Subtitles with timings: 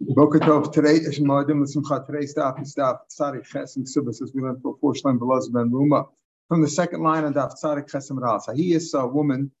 [0.00, 2.04] Boker Tov, today is Moedim L'Simcha.
[2.04, 5.70] Today's daf is daf Tzadik Chesem Ksubas, as we learned for four Shlem Belaz Ben
[5.70, 6.08] Ruma.
[6.48, 8.48] From the second line on daf Tzadik Chesem Ras.
[8.56, 9.52] He is a woman.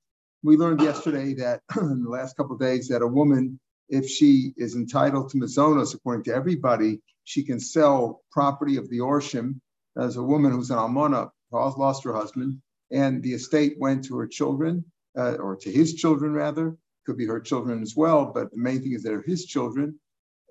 [0.42, 4.54] We learned yesterday that in the last couple of days that a woman, if she
[4.56, 9.60] is entitled to mazonos, according to everybody, she can sell property of the Orshim.
[9.96, 14.26] As a woman who's an almana, lost her husband, and the estate went to her
[14.26, 14.84] children,
[15.16, 18.82] uh, or to his children rather, could be her children as well, but the main
[18.82, 19.98] thing is they're his children.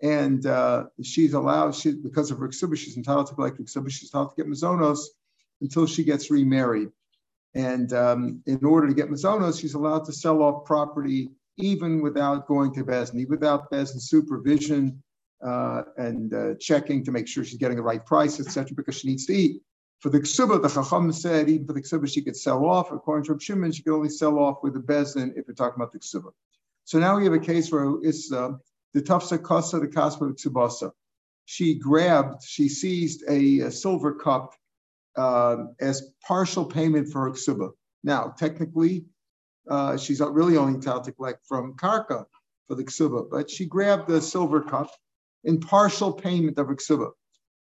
[0.02, 4.10] And uh, she's allowed, she, because of her ksuba, she's entitled to collect ksuba, she's
[4.14, 5.00] entitled to get mazonos
[5.62, 6.90] until she gets remarried.
[7.56, 12.48] And um, in order to get mazonos, she's allowed to sell off property even without
[12.48, 15.02] going to Bezdin, without Bezdin supervision
[15.46, 19.08] uh, and uh, checking to make sure she's getting the right price, etc., because she
[19.08, 19.62] needs to eat.
[20.04, 22.92] For the ksuba, the chacham said even for the ksuba she could sell off.
[22.92, 25.82] According to Reb Shimon, she could only sell off with the bezin if you're talking
[25.82, 26.32] about the ksuba.
[26.84, 28.52] So now we have a case where it's uh,
[28.94, 30.92] the tafsa kasa, the kaspa ksubasa.
[31.46, 34.54] She grabbed, she seized a, a silver cup
[35.16, 37.72] uh, as partial payment for her ksuba.
[38.04, 39.06] Now, technically,
[39.70, 42.26] uh, she's really only entitled to collect from karka
[42.68, 44.92] for the ksuba, but she grabbed the silver cup
[45.46, 47.12] in partial payment of her ksuba.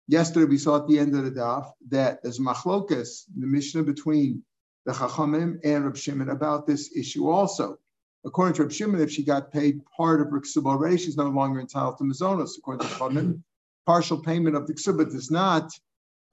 [0.07, 4.43] Yesterday we saw at the end of the daf that there's machlokas, the Mishnah between
[4.85, 7.79] the Chachamim and Reb Shimon about this issue also.
[8.27, 11.29] According to Reb Shimon, if she got paid part of her ksuba already, she's no
[11.29, 12.59] longer entitled to mazonos.
[12.59, 13.43] According to Chachamim,
[13.87, 15.73] partial payment of the ksuba does not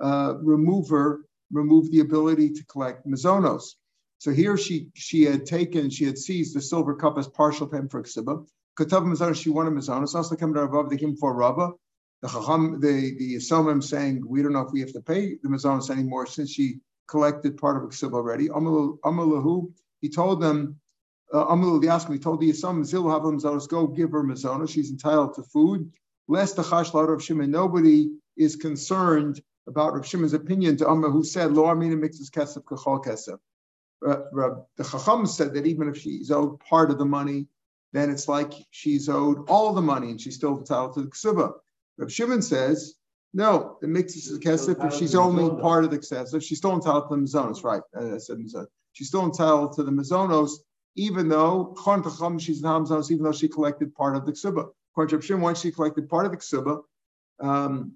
[0.02, 1.22] uh, remove her,
[1.54, 3.76] remove the ability to collect mazonos.
[4.18, 7.92] So here she she had taken, she had seized the silver cup as partial payment
[7.92, 8.46] for ksuba.
[8.78, 10.14] Katav mazonos, she wanted mazonos.
[10.14, 11.72] Also came to Rav, they came for Rabbah
[12.22, 15.50] the Chacham, the the Yisomim saying we don't know if we have to pay the
[15.50, 18.48] mazonos anymore since she collected part of Ksib already.
[18.48, 20.80] Amalahu, he told them,
[21.34, 24.70] uh, Amalu Yasmi told the Yisomim, Zil Havam go give her mazonos.
[24.70, 25.92] She's entitled to food.
[26.28, 31.24] Lest the Chash of Shimon, nobody is concerned about Rav Shimon's opinion to Amma who
[31.24, 33.40] said, Lo Amina mixes kesef kachol kesef.
[34.02, 37.48] The Chacham said that even if she's owed part of the money,
[37.94, 41.52] then it's like she's owed all the money and she's still entitled to the ksubah.
[42.02, 42.96] Reb Shimon says,
[43.32, 46.42] no, it mixes the kesef if she's only part of the kesef.
[46.42, 47.84] She's still entitled to the mazonos, right?
[47.96, 48.66] I said mazonos.
[48.94, 50.52] She's still entitled to the mazonos,
[50.96, 51.76] even though
[52.40, 54.70] she's not mazonos, even though she collected part of the ksuba.
[54.92, 56.82] According to Reb Shimon, once she collected part of the ksuba,
[57.40, 57.94] um,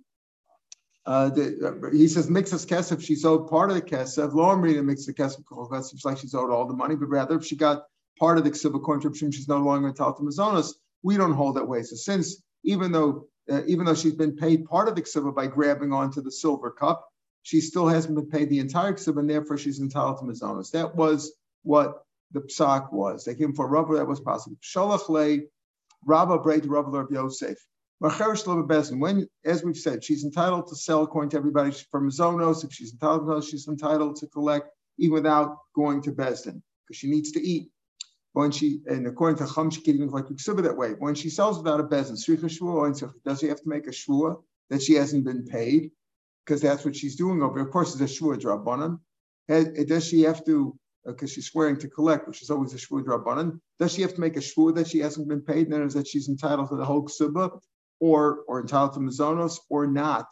[1.07, 3.01] uh, the, uh, he says mixes kesef.
[3.01, 4.33] She's sold part of the kesef.
[4.35, 5.43] Lo amrina mixes the kesef.
[5.93, 7.85] It's like she's owed all the money, but rather if she got
[8.19, 10.75] part of the ksuba, according to Reb Shimon, she's no longer entitled to mazonos.
[11.01, 11.81] We don't hold that way.
[11.81, 15.47] So since even though uh, even though she's been paid part of the ksuba by
[15.47, 17.07] grabbing onto the silver cup,
[17.43, 20.71] she still hasn't been paid the entire ksuba, and therefore she's entitled to mazonos.
[20.71, 21.33] That was
[21.63, 23.23] what the psak was.
[23.23, 24.57] They came for Rabba, that was possible.
[24.61, 25.39] Shalach le
[26.05, 27.57] Rabba braid Rabba Rabbi Yosef.
[27.99, 32.65] When, as we've said, she's entitled to sell according to everybody for mazonos.
[32.65, 37.09] If she's entitled to, she's entitled to collect even without going to Besdin because she
[37.09, 37.69] needs to eat
[38.35, 40.89] when she, and according to Chum, even like Ksiba that way.
[40.99, 42.15] When she sells without a bezin,
[43.23, 44.35] does she have to make a shvua
[44.69, 45.91] that she hasn't been paid?
[46.45, 47.61] Because that's what she's doing over.
[47.61, 48.99] Of course, it's a shvua drabanan.
[49.87, 53.05] Does she have to, because uh, she's swearing to collect, which is always a shvua
[53.05, 53.61] drabanan?
[53.79, 55.67] Does she have to make a shvua that she hasn't been paid?
[55.67, 57.57] And then is that she's entitled to the whole Ksiba,
[58.01, 60.27] or or entitled to mazonos, or not?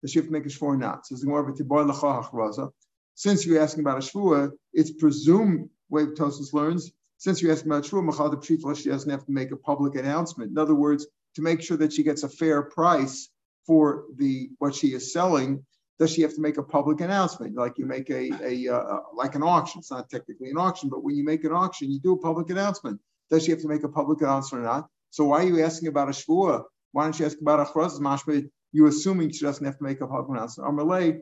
[0.00, 1.06] Does she have to make a shvua or not?
[1.06, 2.72] So it's more of a
[3.14, 6.90] Since you're asking about a shvua, it's presumed, way Tosfos learns,
[7.22, 10.50] since you're asking about Shua Machal Pshitla, she doesn't have to make a public announcement.
[10.50, 11.06] In other words,
[11.36, 13.28] to make sure that she gets a fair price
[13.64, 15.64] for the what she is selling,
[16.00, 17.54] does she have to make a public announcement?
[17.54, 19.78] Like you make a, a uh, like an auction.
[19.78, 22.50] It's not technically an auction, but when you make an auction, you do a public
[22.50, 22.98] announcement.
[23.30, 24.88] Does she have to make a public announcement or not?
[25.10, 26.64] So why are you asking about a shvua?
[26.90, 28.50] Why don't you ask about a chraz mashma?
[28.72, 30.68] You're assuming she doesn't have to make a public announcement.
[30.68, 31.20] Amalei,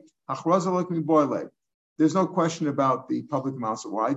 [0.89, 1.51] me boile.
[1.97, 4.15] There's no question about the public amounts of why.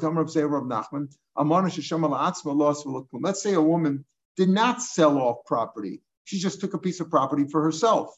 [3.13, 4.05] Let's say a woman
[4.37, 6.01] did not sell off property.
[6.25, 8.17] She just took a piece of property for herself.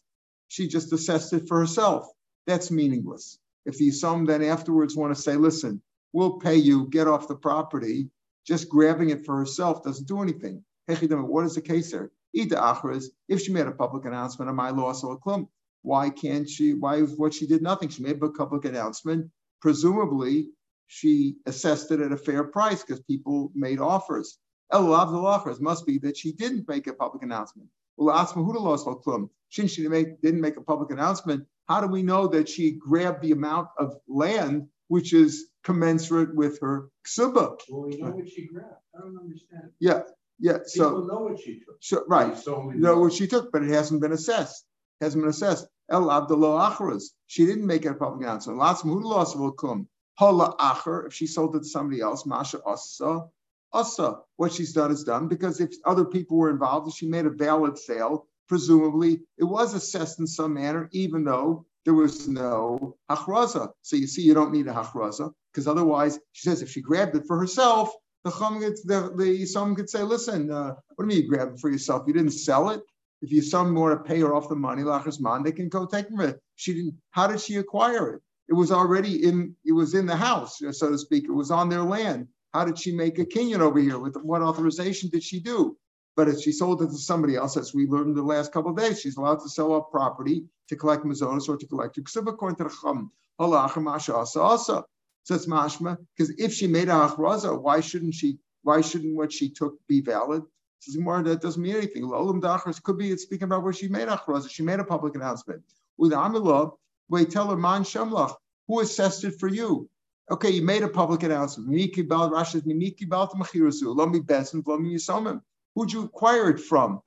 [0.48, 2.06] She just assessed it for herself.
[2.46, 3.38] That's meaningless.
[3.64, 5.82] If the some then afterwards want to say, listen,
[6.12, 8.10] we'll pay you, get off the property,
[8.46, 10.62] just grabbing it for herself doesn't do anything.
[10.86, 12.12] What is the case there?
[12.32, 15.48] If she made a public announcement of my loss or a clump,
[15.82, 16.74] why can't she?
[16.74, 17.88] Why what she did nothing?
[17.88, 19.30] She made a public announcement
[19.66, 20.46] presumably
[20.86, 24.38] she assessed it at a fair price because people made offers.
[24.72, 27.66] El offers must be that she didn't make a public announcement.
[27.98, 33.32] Since she didn't make a public announcement, how do we know that she grabbed the
[33.32, 37.58] amount of land which is commensurate with her ksuba?
[37.68, 38.70] Well, we know what she grabbed.
[38.96, 39.70] I don't understand.
[39.80, 40.02] Yeah.
[40.38, 41.78] Yeah, so know what she took.
[41.80, 42.36] so right.
[42.38, 44.64] So we know what she took, but it hasn't been assessed.
[45.00, 45.66] Hasn't been assessed.
[45.90, 47.10] El Abdullah Achras.
[47.26, 48.58] She didn't make it a public announcement.
[48.58, 49.88] Lots loss will come.
[50.14, 53.26] Hala Acher, if she sold it to somebody else, Masha Asa.
[53.72, 54.18] Asa.
[54.36, 57.30] What she's done is done because if other people were involved, if she made a
[57.30, 63.70] valid sale, presumably it was assessed in some manner, even though there was no hachraza.
[63.82, 67.16] So you see, you don't need a hachraza because otherwise, she says if she grabbed
[67.16, 67.92] it for herself,
[68.24, 71.54] the chum the, the someone could say, listen, uh, what do you mean you grabbed
[71.54, 72.04] it for yourself?
[72.06, 72.80] You didn't sell it.
[73.22, 75.86] If you some want to pay her off the money, lachas man, they can go
[75.86, 76.40] take it.
[76.56, 76.94] She didn't.
[77.10, 78.22] How did she acquire it?
[78.48, 79.56] It was already in.
[79.64, 81.24] It was in the house, so to speak.
[81.24, 82.28] It was on their land.
[82.52, 83.98] How did she make a kinyan over here?
[83.98, 85.76] With what authorization did she do?
[86.14, 88.76] But if she sold it to somebody else, as we learned the last couple of
[88.78, 92.56] days, she's allowed to sell off property to collect mazonas or to collect ksub according
[92.56, 93.10] to the chum.
[93.38, 98.38] So it's mashma because if she made a hachraza, why shouldn't she?
[98.62, 100.42] Why shouldn't what she took be valid?
[100.80, 102.02] Says more that doesn't mean anything.
[102.04, 104.20] Olam dachras could be it's speaking about where she made a.
[104.48, 105.62] She made a public announcement.
[105.96, 106.72] With Amilah,
[107.08, 108.34] wait, tell her man shamlach
[108.68, 109.88] who assessed it for you.
[110.30, 111.68] Okay, you made a public announcement.
[111.70, 113.96] Miki bal Rasha's miki bal machirazu.
[113.96, 115.40] Let me besin, me yisomim.
[115.74, 117.00] Who'd you acquire it from?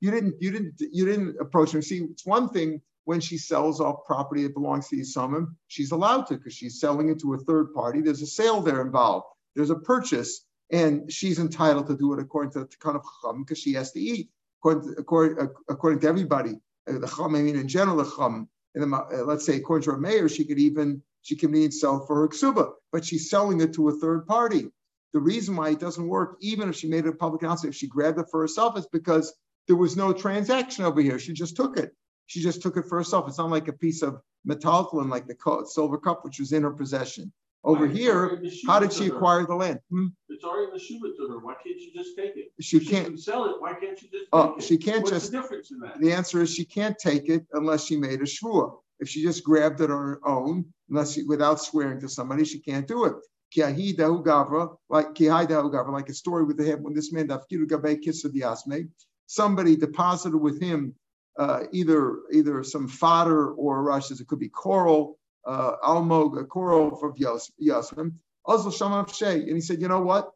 [0.00, 0.34] You didn't.
[0.40, 0.74] You didn't.
[0.92, 1.82] You didn't approach him.
[1.82, 6.26] See, it's one thing when she sells off property that belongs to Yisomim, she's allowed
[6.28, 8.00] to because she's selling it to a third party.
[8.00, 9.26] There's a sale there involved.
[9.56, 13.42] There's a purchase, and she's entitled to do it according to the kind of chum
[13.42, 14.30] because she has to eat.
[14.60, 18.48] According to, according, according to everybody, uh, the chum, I mean, in general, the chum,
[18.74, 22.04] and uh, let's say according to her mayor, she could even she can even sell
[22.06, 24.70] for her ksuba, but she's selling it to a third party.
[25.12, 27.78] The reason why it doesn't work, even if she made it a public announcement, if
[27.78, 29.34] she grabbed it for herself, is because
[29.66, 31.18] there was no transaction over here.
[31.18, 31.94] She just took it.
[32.26, 33.28] She just took it for herself.
[33.28, 36.70] It's not like a piece of metaltalin, like the silver cup, which was in her
[36.70, 37.32] possession.
[37.62, 39.80] Over Why, here, how did she acquire the land?
[39.90, 40.06] Hmm?
[40.30, 41.38] It's already in the shuvah to her.
[41.40, 42.52] Why can't she just take it?
[42.60, 43.60] She If can't- can sell it.
[43.60, 44.26] Why can't she just?
[44.32, 46.00] Oh, she can't What's just- the difference in that?
[46.00, 48.78] The answer is she can't take it unless she made a shvua.
[48.98, 52.60] If she just grabbed it on her own, unless she, without swearing to somebody, she
[52.60, 53.14] can't do it.
[53.54, 58.26] Gavra, like gavra, like a story with the head when this man dafkiru gabei kissa
[58.30, 58.88] diasme,
[59.26, 60.94] somebody deposited with him
[61.38, 64.20] uh, either either some fodder or rushes.
[64.20, 68.18] It could be coral, Uh, almog, a coral from Yasmin.
[68.46, 70.30] Azal Shamav Shei, and he said, you know what?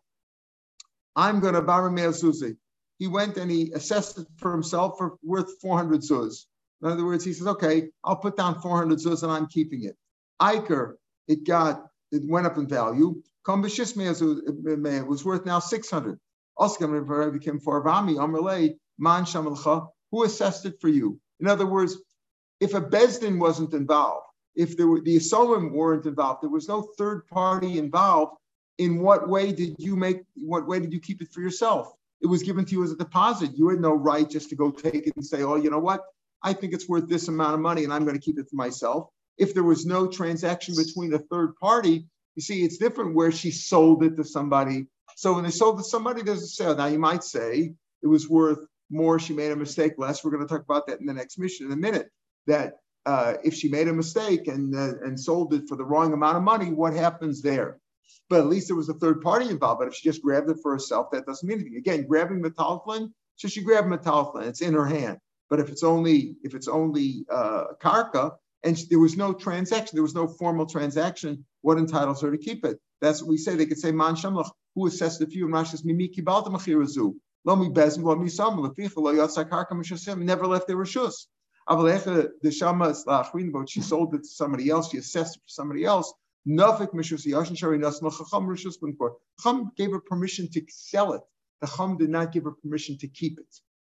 [1.16, 2.56] I'm going to Barameh Zuzi.
[2.98, 6.46] He went and he assessed it for himself for worth 400 zuz.
[6.82, 9.96] In other words, he says, okay, I'll put down 400 zuz and I'm keeping it.
[10.40, 10.94] Iker,
[11.26, 13.22] it got, it went up in value.
[13.46, 16.18] Kambashishme it was worth now 600.
[16.56, 21.18] Also, became for Avami, Amrele, Man Shamalcha, who assessed it for you?
[21.40, 21.98] In other words,
[22.60, 26.82] if a Bezdin wasn't involved, if there were the Asolim weren't involved, there was no
[26.98, 28.36] third party involved.
[28.78, 30.22] In what way did you make?
[30.34, 31.92] What way did you keep it for yourself?
[32.20, 33.56] It was given to you as a deposit.
[33.56, 36.02] You had no right just to go take it and say, "Oh, you know what?
[36.42, 38.56] I think it's worth this amount of money, and I'm going to keep it for
[38.56, 39.08] myself."
[39.38, 42.06] If there was no transaction between a third party,
[42.36, 44.86] you see, it's different where she sold it to somebody.
[45.16, 46.76] So when they sold it to somebody, there's a sale.
[46.76, 50.24] Now you might say it was worth more, she made a mistake less.
[50.24, 52.10] We're going to talk about that in the next mishnah in a minute.
[52.46, 52.74] That
[53.06, 56.36] uh, if she made a mistake and uh, and sold it for the wrong amount
[56.36, 57.78] of money, what happens there?
[58.28, 59.80] But at least there was a third party involved.
[59.80, 61.76] But if she just grabbed it for herself, that doesn't mean anything.
[61.76, 65.18] Again, grabbing metalflin, so she grabbed metalflin, it's in her hand.
[65.50, 70.02] But if it's only if it's only uh, karka and there was no transaction, there
[70.02, 72.78] was no formal transaction, what entitles her to keep it?
[73.02, 73.54] That's what we say.
[73.54, 77.14] They could say man shamlach, who assessed the few and Rashi's mimiki balta machirazu.
[77.44, 81.26] Lo mi bezim, lo mi sam, leficha, lo yatzak karka never left their rishus.
[81.66, 86.12] But she sold it to somebody else, she assessed it for somebody else.
[86.46, 88.74] Nafik mishus yashin shari nasma chacham rishus.
[89.42, 91.22] Chum gave her permission to sell it.
[91.62, 93.46] The Chum did not give her permission to keep it.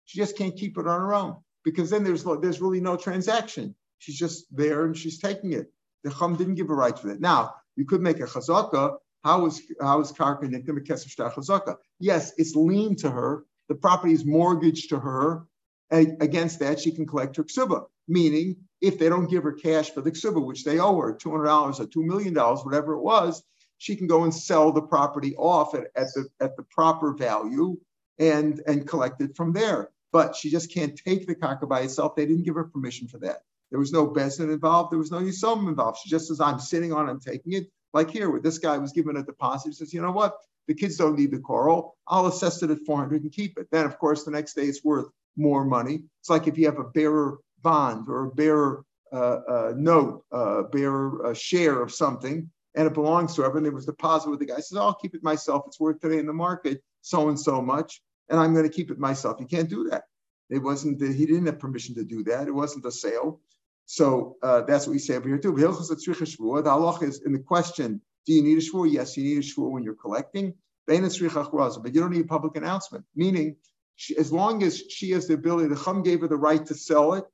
[0.06, 3.75] She just can't keep it on her own because then there's there's really no transaction.
[4.00, 5.72] She's just there and she's taking it.
[6.04, 7.22] The Chum didn't give a right to it.
[7.22, 8.98] Now you could make a chazaka.
[9.24, 11.78] How is how is karka nikdim chazaka?
[12.00, 13.46] Yes, it's lien to her.
[13.70, 15.46] The property is mortgaged to her.
[15.91, 17.86] Against that, she can collect her ksuba.
[18.07, 21.31] Meaning, if they don't give her cash for the ksuba, which they owe her two
[21.31, 23.43] hundred dollars or two million dollars, whatever it was,
[23.77, 27.77] she can go and sell the property off at, at the at the proper value
[28.19, 29.89] and and collect it from there.
[30.13, 32.15] But she just can't take the karka by itself.
[32.15, 33.43] They didn't give her permission for that.
[33.69, 34.91] There was no bezin involved.
[34.91, 36.00] There was no yisomim involved.
[36.03, 38.93] She just says, "I'm sitting on, I'm taking it." Like here, where this guy was
[38.93, 40.36] given a deposit, he says, "You know what?
[40.67, 41.98] The kids don't need the coral.
[42.07, 44.83] I'll assess it at 400 and keep it." Then, of course, the next day it's
[44.83, 46.03] worth more money.
[46.19, 48.83] It's like if you have a bearer bond or a bearer
[49.13, 53.65] uh, uh, note, uh, bearer uh, share of something, and it belongs to everyone.
[53.65, 54.55] It was deposited with the guy.
[54.57, 55.63] He says, "I'll keep it myself.
[55.67, 58.89] It's worth today in the market so and so much." and I'm going to keep
[58.89, 59.38] it myself.
[59.39, 60.05] You can't do that.
[60.50, 62.47] It wasn't he didn't have permission to do that.
[62.47, 63.41] It wasn't a sale.
[63.85, 65.53] So uh, that's what we say over here too.
[65.53, 68.91] The halach is in the question: Do you need a shvur?
[68.91, 70.53] Yes, you need a shvur when you're collecting.
[70.88, 73.05] But you don't need a public announcement.
[73.15, 73.55] Meaning,
[73.95, 76.74] she, as long as she has the ability, the Chum gave her the right to
[76.74, 77.25] sell it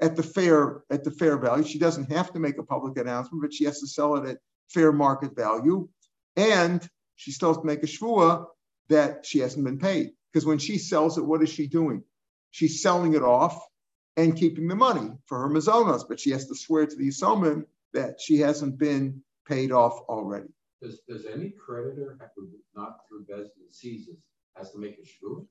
[0.00, 1.64] at the fair at the fair value.
[1.64, 4.38] She doesn't have to make a public announcement, but she has to sell it at
[4.68, 5.88] fair market value,
[6.36, 8.46] and she still has to make a shvua
[8.88, 10.10] that she hasn't been paid.
[10.32, 12.02] Because when she sells it, what is she doing?
[12.50, 13.60] She's selling it off
[14.16, 17.64] and keeping the money for her mazonos, but she has to swear to the Yisomim
[17.94, 20.48] that she hasn't been paid off already.
[20.82, 22.18] Does, does any creditor
[22.74, 24.16] not through Bezdin seizes,
[24.56, 25.46] has to make a shvur?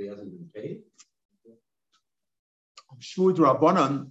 [0.00, 0.82] He hasn't been paid?
[3.00, 4.10] Shvur Rabbanan,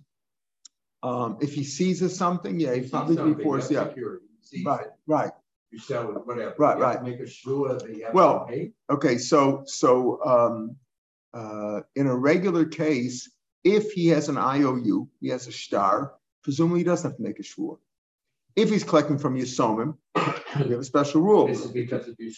[1.02, 3.88] um, if he seizes something, yeah, he probably be forced, yeah.
[4.66, 5.32] Right, right.
[5.72, 6.56] You sell it, whatever.
[6.58, 7.04] Right, You right.
[7.04, 8.72] Make a shvur that you have Well, to pay?
[8.90, 10.76] Okay, so so um,
[11.34, 13.32] uh, in a regular case,
[13.64, 17.40] if he has an IOU, he has a star, presumably he doesn't have to make
[17.40, 17.78] a shvur.
[18.56, 21.48] If he's collecting from Yisomim, we have a special rule.
[21.48, 22.32] This is because if you.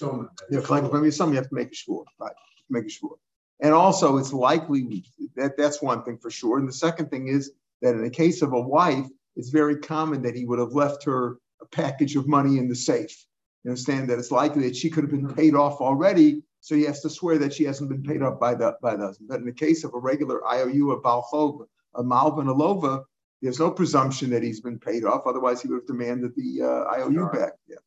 [0.50, 2.36] You're collecting from Yisomim, you have to make a shvur, right?
[2.70, 3.18] Make a shvur.
[3.62, 5.04] And also, it's likely
[5.36, 6.58] that that's one thing for sure.
[6.58, 7.52] And the second thing is
[7.82, 11.04] that in the case of a wife, it's very common that he would have left
[11.06, 13.26] her a package of money in the safe.
[13.64, 16.84] You understand that it's likely that she could have been paid off already, so he
[16.84, 19.30] has to swear that she hasn't been paid off by the by the husband.
[19.30, 21.66] But in the case of a regular IOU, a Balchov,
[21.96, 23.04] a Malvin, a Lova,
[23.42, 25.28] there's no presumption that he's been paid off.
[25.28, 27.32] Otherwise, he would have demanded the uh, IOU Sure.
[27.32, 27.54] back.
[27.68, 27.78] Yeah.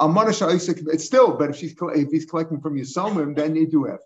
[0.00, 4.00] It's still, but if she's if he's collecting from Yisomim, then you do have.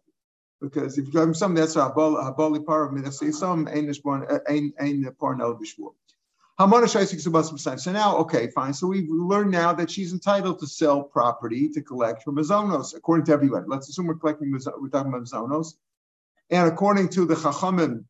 [0.60, 4.74] Because if you're collecting some, that's a habali par of minasay some ain't born ain't
[4.80, 5.92] ain't parnel b'shvur.
[6.58, 7.78] Hamana Shaisik Subas Messiah.
[7.78, 8.74] So now, okay, fine.
[8.74, 13.26] So we've learned now that she's entitled to sell property to collect her mazonos, according
[13.26, 13.66] to everybody.
[13.68, 15.74] Let's assume we're collecting, we're talking about mazonos.
[16.50, 18.06] And according to the Chachamim,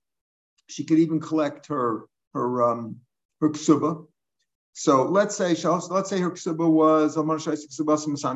[0.66, 3.00] she could even collect her her um
[3.42, 4.06] her ksuba.
[4.72, 7.14] So let's say let's say her ksuba was.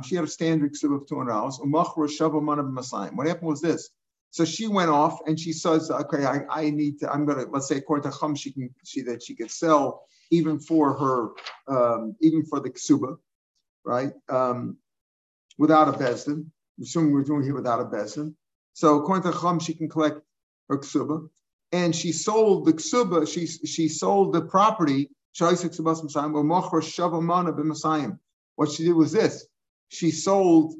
[0.06, 1.58] She had a standard ksuba of two hundred dollars.
[1.62, 3.90] What happened was this.
[4.32, 7.68] So she went off and she says, okay, I, I need to, I'm gonna, let's
[7.68, 11.28] say according to Chum, she can see that she could sell even for her,
[11.68, 13.18] um, even for the ksuba,
[13.84, 14.14] right?
[14.30, 14.78] Um,
[15.58, 16.46] without a bezdin.
[16.80, 18.34] Assuming we're doing here without a bezdin.
[18.72, 20.22] So according to Chum, she can collect
[20.70, 21.28] her ksuba.
[21.72, 25.10] And she sold the ksuba, she, she sold the property,
[28.56, 29.46] What she did was this.
[29.88, 30.74] She sold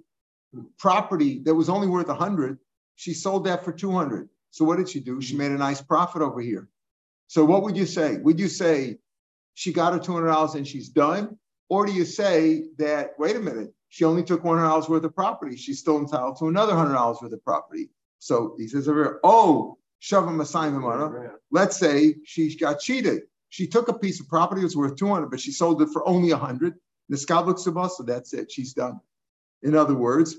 [0.79, 2.59] property that was only worth a hundred
[3.03, 4.29] she sold that for 200.
[4.53, 5.21] So what did she do?
[5.21, 5.43] She mm-hmm.
[5.43, 6.69] made a nice profit over here.
[7.27, 8.19] So what would you say?
[8.19, 8.99] Would you say
[9.55, 11.37] she got her $200 and she's done?
[11.69, 15.57] Or do you say that, wait a minute, she only took $100 worth of property.
[15.57, 17.91] She's still entitled to another $100 worth of property.
[18.21, 23.23] So he says over here, oh, Shavim Masayim Let's say she got cheated.
[23.49, 26.07] She took a piece of property that was worth 200, but she sold it for
[26.07, 26.75] only 100.
[27.09, 28.53] The Skablik so that's it.
[28.53, 29.01] She's done.
[29.63, 30.37] In other words,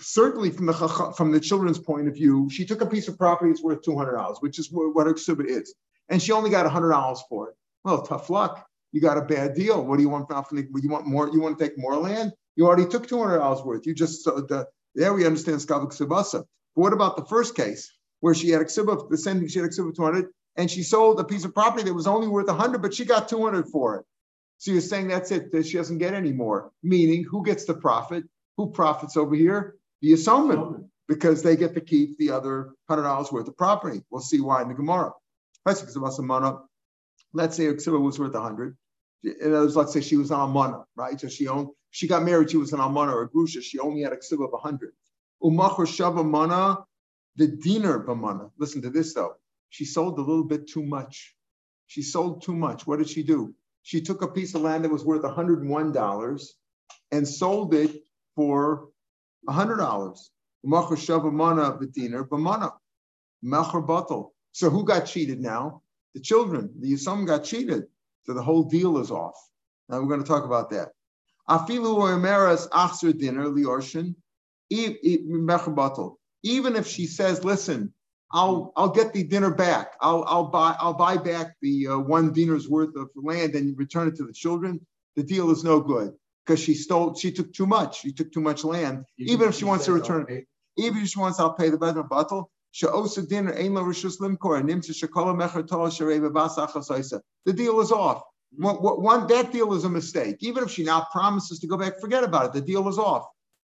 [0.00, 0.74] certainly from the
[1.16, 3.96] from the children's point of view, she took a piece of property that's worth two
[3.96, 5.74] hundred dollars, which is what, her ksuba is,
[6.08, 7.54] and she only got hundred dollars for it.
[7.84, 8.66] Well, tough luck.
[8.92, 9.84] You got a bad deal.
[9.84, 10.28] What do you want?
[10.30, 11.28] You want more?
[11.28, 12.32] You want to take more land?
[12.56, 13.86] You already took two hundred dollars worth.
[13.86, 16.44] You just so the there we understand skavik subasa.
[16.74, 19.58] But what about the first case where she had a ksuba, the same thing she
[19.58, 20.26] had a ksuba two hundred,
[20.56, 23.28] and she sold a piece of property that was only worth hundred, but she got
[23.28, 24.06] two hundred for it.
[24.58, 26.72] So you're saying that's it, that she doesn't get any more.
[26.82, 28.24] Meaning, who gets the profit?
[28.56, 29.76] Who profits over here?
[30.00, 34.02] The Yisomim, because they get to keep the other hundred dollars worth of property.
[34.10, 35.12] We'll see why in the Gemara.
[35.66, 35.80] Let's
[37.56, 38.76] say a ksuba was worth a hundred.
[39.24, 41.20] In other words, let's say she was an almana, right?
[41.20, 43.62] So she owned, she got married, she was an almana or a grusha.
[43.62, 44.92] She only had a ksuba of a hundred.
[45.42, 46.78] Umachor shava mana,
[47.36, 48.50] the dinar b'mana.
[48.58, 49.34] Listen to this though.
[49.70, 51.34] She sold a little bit too much.
[51.86, 52.86] She sold too much.
[52.86, 53.54] What did she do?
[53.82, 56.48] She took a piece of land that was worth $101
[57.10, 58.02] and sold it
[58.36, 58.88] for
[59.48, 60.18] $100.
[60.64, 62.72] Machar shava mana b'dinar b'mana.
[63.42, 64.30] Machar batal.
[64.52, 65.82] So who got cheated now?
[66.14, 66.70] The children.
[66.80, 67.84] The Yisam got cheated.
[68.24, 69.36] So the whole deal is off.
[69.88, 70.88] Now we're going to talk about that.
[76.42, 77.92] Even if she says, listen,
[78.30, 79.94] I'll I'll get the dinner back.
[80.02, 84.08] I'll I'll buy I'll buy back the uh, one dinar's worth of land and return
[84.08, 84.84] it to the children.
[85.16, 86.12] The deal is no good
[86.48, 87.14] because she stole.
[87.14, 88.00] She took too much.
[88.00, 89.04] She took too much land.
[89.18, 90.46] Even if she wants to return it,
[90.78, 92.50] even if she wants, I'll pay the better battle.
[92.70, 97.92] She'osa dinner ein lo rishus limkor nimtza shekola mecher tol shareva basach The deal is
[97.92, 98.22] off.
[98.56, 100.36] One, one that deal is a mistake.
[100.40, 102.52] Even if she now promises to go back, forget about it.
[102.54, 103.26] The deal is off.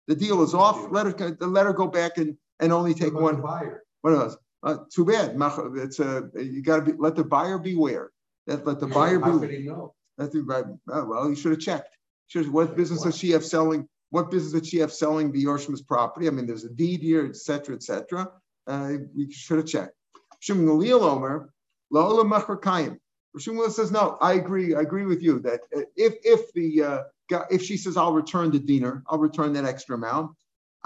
[0.07, 0.91] The deal is off.
[0.91, 3.41] Let her let her go back and, and only take What one.
[3.41, 3.83] Buyer.
[4.01, 4.37] What else?
[4.63, 5.35] Uh, too bad.
[5.75, 8.09] It's a you got to be let the buyer beware.
[8.47, 9.39] Let, let the buyer How be.
[9.39, 9.93] could he know?
[10.17, 11.97] Let the oh, well, you should have checked.
[12.27, 13.87] Should what business does she have selling?
[14.09, 16.27] What business does she have selling the Yorshim's property?
[16.27, 18.31] I mean, there's a deed here, etc., cetera, et cetera.
[18.67, 19.93] Uh, we should have checked.
[20.39, 21.53] Shimon Gamliel Omer,
[21.93, 22.97] La'olam Machar Kayim.
[23.39, 24.75] Shimon says, no, I agree.
[24.75, 27.03] I agree with you that uh, if if the uh,
[27.49, 30.35] if she says I'll return the dinar, I'll return that extra amount.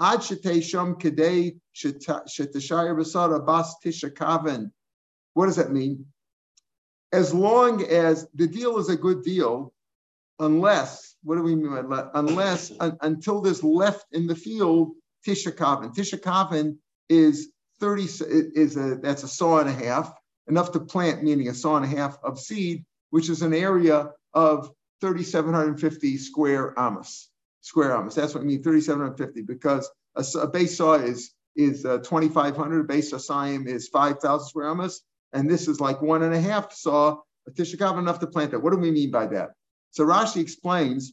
[0.00, 4.70] Ad shetei sham kedei shetashayir basara bas tishakaven.
[5.34, 6.06] What does that mean?
[7.12, 9.72] As long as the deal is a good deal,
[10.38, 14.92] unless what do we mean by le- unless un- until there's left in the field
[15.26, 15.94] tisha kavin.
[15.94, 16.76] Tisha kavin
[17.08, 20.12] is thirty is a that's a saw and a half
[20.48, 24.10] enough to plant, meaning a saw and a half of seed, which is an area
[24.34, 24.70] of
[25.00, 27.30] 3,750 square amos.
[27.60, 28.14] Square amos.
[28.14, 32.80] That's what I mean, 3,750, because a base saw is is uh, 2,500.
[32.80, 36.72] A base asayim is 5,000 square amos, and this is like one and a half
[36.72, 37.18] saw.
[37.46, 38.60] A tisha kavin enough to plant that.
[38.60, 39.50] What do we mean by that?
[39.90, 41.12] So Rashi explains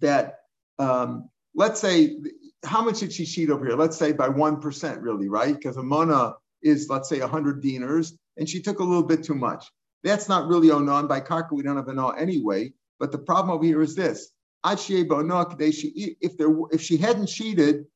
[0.00, 0.40] that
[0.78, 2.16] um, let's say
[2.64, 3.76] how much did she cheat over here?
[3.76, 5.54] Let's say by one percent, really, right?
[5.54, 9.34] Because a mana is let's say hundred dinars, and she took a little bit too
[9.34, 9.66] much.
[10.04, 11.52] That's not really onan by karka.
[11.52, 12.72] We don't have an anyway.
[12.98, 14.30] But the problem over here is this:
[14.64, 17.86] if there if she hadn't cheated,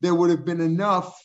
[0.00, 1.16] there would have been enough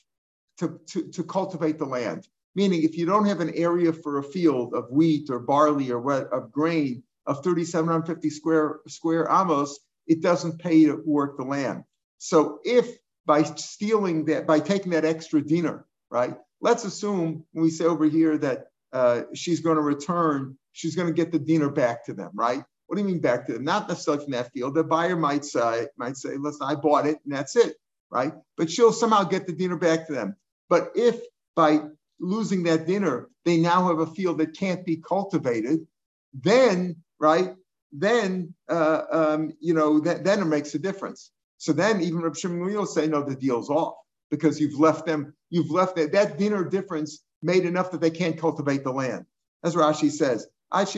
[0.60, 2.28] to, to, to cultivate the land.
[2.56, 6.00] Meaning, if you don't have an area for a field of wheat or barley or
[6.00, 11.84] what of grain of 3,750 square square amos, it doesn't pay to work the land.
[12.18, 16.36] So if by stealing that, by taking that extra dinar, right?
[16.62, 21.14] Let's assume we say over here that uh, she's going to return, she's going to
[21.14, 22.64] get the dinar back to them, right?
[22.88, 23.64] What do you mean back to them?
[23.64, 24.76] Not necessarily from that field.
[24.76, 27.76] The buyer might say, might say, listen, I bought it and that's it,
[28.12, 28.34] right?
[28.58, 30.36] But she'll somehow get the dinar back to them.
[30.70, 31.20] But if
[31.56, 31.82] by
[32.20, 35.88] losing that dinar, they now have a field that can't be cultivated,
[36.34, 37.56] then, right,
[37.94, 41.32] then, uh, um, you know, then it makes a difference.
[41.58, 43.96] So then even Reb Shimon will say, no, the deal's off
[44.30, 48.38] because you've left them, you've left that, that dinar difference made enough that they can't
[48.38, 49.26] cultivate the land.
[49.64, 50.90] As Rashi says, had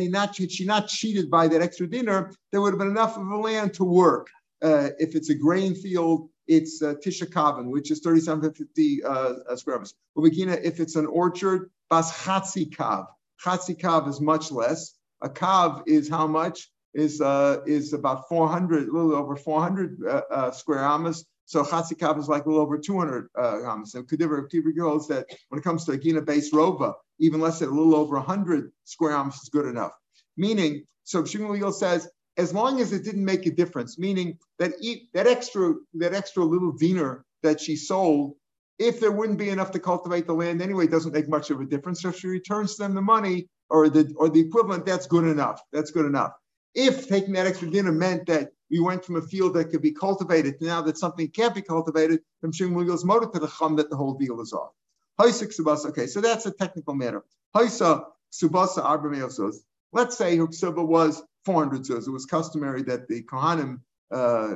[0.00, 3.28] he not, she not cheated by that extra dinner, there would have been enough of
[3.28, 4.28] the land to work.
[4.62, 9.78] Uh, if it's a grain field, it's uh, Tisha Kavin, which is 3,750 uh, square
[9.78, 9.94] meters.
[10.16, 13.06] If it's an orchard, bas kav.
[13.44, 14.94] Chatzi kav is much less.
[15.22, 16.70] A kav is how much?
[16.94, 21.24] Is uh, is about 400, a little over 400 uh, uh, square amas.
[21.44, 23.92] So chatzi kav is like a little over 200 uh, amas.
[23.92, 27.68] So Kediver Kibri goes that when it comes to Agina base rova, even less than
[27.68, 29.92] a little over 100 square amas is good enough.
[30.36, 35.08] Meaning, so Shimon says, as long as it didn't make a difference, meaning that e-
[35.14, 38.34] that extra that extra little dinar that she sold,
[38.78, 41.60] if there wouldn't be enough to cultivate the land anyway, it doesn't make much of
[41.60, 42.02] a difference.
[42.02, 45.62] So if she returns them the money or the or the equivalent, that's good enough.
[45.72, 46.32] That's good enough.
[46.74, 49.92] If taking that extra dinar meant that we went from a field that could be
[49.92, 53.76] cultivated to now that something can't be cultivated, then Shimon goes motive to the chum
[53.76, 54.72] that the whole deal is off.
[55.20, 55.86] Haisa ksubasa.
[55.86, 57.24] Okay, so that's a technical matter.
[57.54, 59.56] Haisa ksubasa arbameosos.
[59.92, 62.08] Let's say her ksuba was 400 zuz.
[62.08, 64.54] It was customary that the kohanim uh,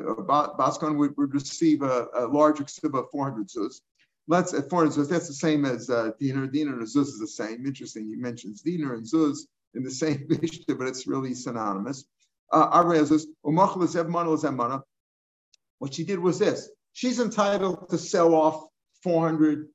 [0.58, 3.80] Baskon would, would receive a, a ksuba of 400 zuz.
[4.28, 5.08] Let's at 400 zuz.
[5.08, 6.46] That's the same as uh, dinar.
[6.46, 7.66] Dinar and zuz is the same.
[7.66, 8.06] Interesting.
[8.06, 9.38] He mentions dinar and zuz
[9.74, 12.04] in the same mishnah, but it's really synonymous.
[12.52, 12.84] Uh,
[15.78, 18.68] what she did was this: she's entitled to sell off
[19.02, 19.68] 400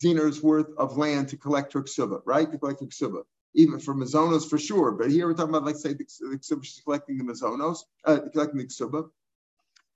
[0.00, 2.50] dinars worth of land to collect her ksuba, right?
[2.50, 3.22] To collect her ksuba,
[3.54, 4.92] even for mazonos for sure.
[4.92, 8.20] But here we're talking about, let's say, the, the ksuba, she's collecting the mazonos, uh,
[8.32, 9.08] collecting the ksuba,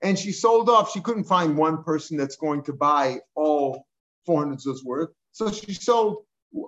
[0.01, 0.91] and she sold off.
[0.91, 3.85] She couldn't find one person that's going to buy all
[4.29, 6.17] 400 zuz worth, so she sold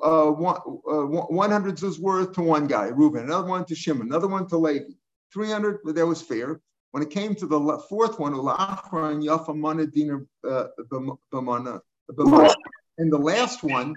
[0.01, 0.57] uh, one,
[0.91, 4.57] uh, 100 zuz worth to one guy, Reuben, another one to Shimon, another one to
[4.57, 4.85] Levi.
[5.31, 6.59] 300, but that was fair.
[6.89, 10.67] When it came to the fourth one, Dinar uh,
[12.97, 13.93] and the last one,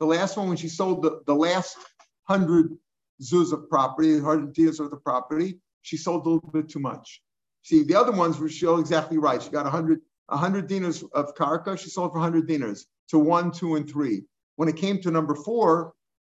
[0.00, 1.76] the last one when she sold the, the last
[2.22, 2.74] hundred
[3.22, 7.20] zuz of property, hundred dinars worth of property, she sold a little bit too much.
[7.64, 9.42] See, the other ones were still exactly right.
[9.42, 13.76] She got 100, 100 dinars of karka, she sold for 100 dinars to one, two,
[13.76, 14.24] and three.
[14.56, 15.94] When it came to number four,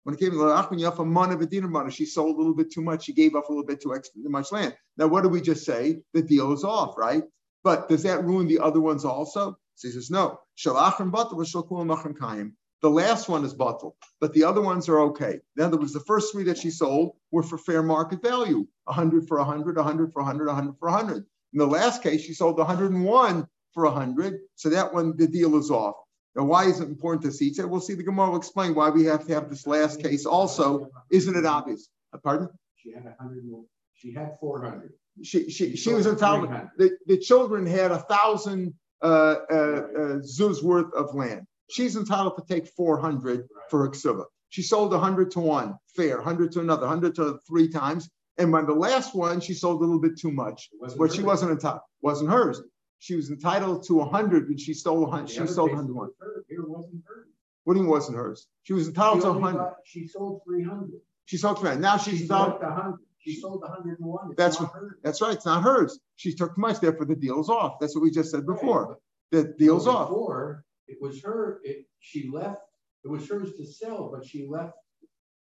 [0.04, 2.70] when it came to the Achman Yafa Mana V'Dinar Mana, she sold a little bit
[2.70, 3.04] too much.
[3.04, 4.76] She gave up a little bit too, much land.
[4.96, 6.02] Now, what did we just say?
[6.12, 7.24] The deal is off, right?
[7.62, 9.58] But does that ruin the other ones also?
[9.76, 10.38] So he says, no.
[10.62, 12.52] Batal.
[12.84, 15.40] The last one is batal, but the other ones are okay.
[15.56, 19.26] In other words, the first three that she sold were for fair market value 100
[19.26, 21.16] for 100, 100 for 100, 100 for 100.
[21.16, 24.38] In the last case, she sold 101 for 100.
[24.56, 25.94] So that one, the deal is off.
[26.36, 27.52] Now, why is it important to see?
[27.54, 30.26] So we'll see the Gemara will explain why we have to have this last case
[30.26, 30.90] also.
[31.10, 31.88] Isn't it obvious?
[32.12, 32.48] Uh, Pardon?
[32.76, 34.92] She had a hundred, more- she had four hundred.
[35.22, 40.60] She, she, she was entitled, the, the children had a thousand uh, uh, uh, zuz
[40.62, 41.46] worth of land.
[41.70, 44.24] She's entitled to take 400 for her ksuba.
[44.48, 48.10] She sold 100 to one, fair, 100 to another, 100 to three times.
[48.38, 50.68] And when the last one, she sold a little bit too much,
[50.98, 52.60] but she wasn't entitled, wasn't hers.
[53.04, 55.28] She was entitled to 100 when she stole 100.
[55.28, 56.08] She sold 101.
[56.48, 57.26] Here wasn't hers.
[57.64, 58.46] What do you mean wasn't hers?
[58.62, 59.58] She was She entitled to only 100.
[59.58, 61.02] got- She sold three hundred.
[61.26, 61.82] She sold 300.
[61.82, 63.00] Now she's She sold a hundred.
[63.18, 64.28] She sold a hundred and one.
[64.30, 64.56] It's That's.
[65.02, 65.34] That's right.
[65.34, 66.00] It's not hers.
[66.16, 66.80] She took too much.
[66.80, 67.78] Therefore, the deal's off.
[67.78, 68.96] That's what we just said before.
[69.32, 70.08] The deal's off.
[70.08, 72.62] Before, it was her, it, she left,
[73.04, 74.76] it was hers to sell, but she left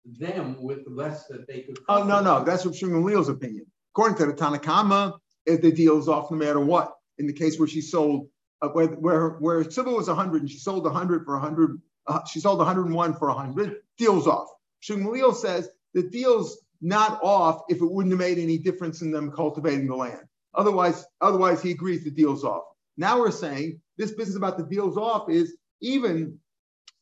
[0.06, 1.78] them with less that they could.
[1.86, 2.44] Oh, no, no.
[2.44, 3.66] That's what Shimon Leo's opinion.
[3.94, 6.94] According to the Tanakama, eh, the deal's off no matter what.
[7.18, 8.28] In the case where she sold,
[8.62, 12.40] uh, where, where, where Sybil was 100 and she sold 100 for 100, uh, she
[12.40, 14.48] sold 101 for 100, deal's off.
[14.88, 19.30] Leo says the deal's not off if it wouldn't have made any difference in them
[19.30, 20.26] cultivating the land.
[20.54, 22.64] Otherwise, otherwise he agrees the deal's off.
[22.96, 26.38] Now we're saying this business about the deal's off is even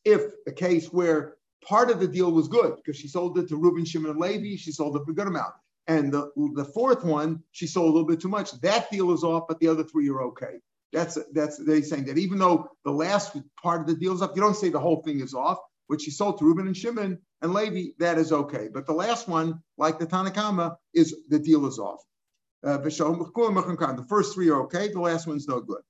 [0.05, 3.57] if a case where part of the deal was good because she sold it to
[3.57, 5.53] Reuben, Shimon, and she sold it for a good amount.
[5.87, 8.51] And the, the fourth one, she sold a little bit too much.
[8.61, 10.59] That deal is off, but the other three are okay.
[10.93, 14.31] That's that's they're saying that even though the last part of the deal is off,
[14.35, 15.57] you don't say the whole thing is off.
[15.87, 18.69] What she sold to Reuben and Shimon and Levi, that is okay.
[18.71, 22.01] But the last one, like the Tanakama, is the deal is off.
[22.63, 24.89] Uh, the first three are okay.
[24.89, 25.81] The last one's no good.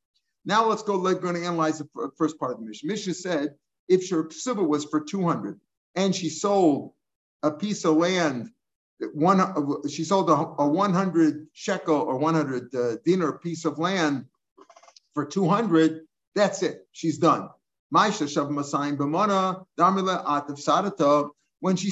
[0.45, 0.99] Now let's go.
[0.99, 2.88] We're going to analyze the first part of the mission.
[2.88, 3.56] Mishnah said
[3.88, 5.60] if her ksuba was for 200
[5.95, 6.93] and she sold
[7.43, 8.49] a piece of land,
[9.13, 14.25] one she sold a, a 100 shekel or 100 uh, dinar piece of land
[15.13, 16.01] for 200,
[16.35, 16.87] that's it.
[16.91, 17.49] She's done.
[17.89, 18.27] When she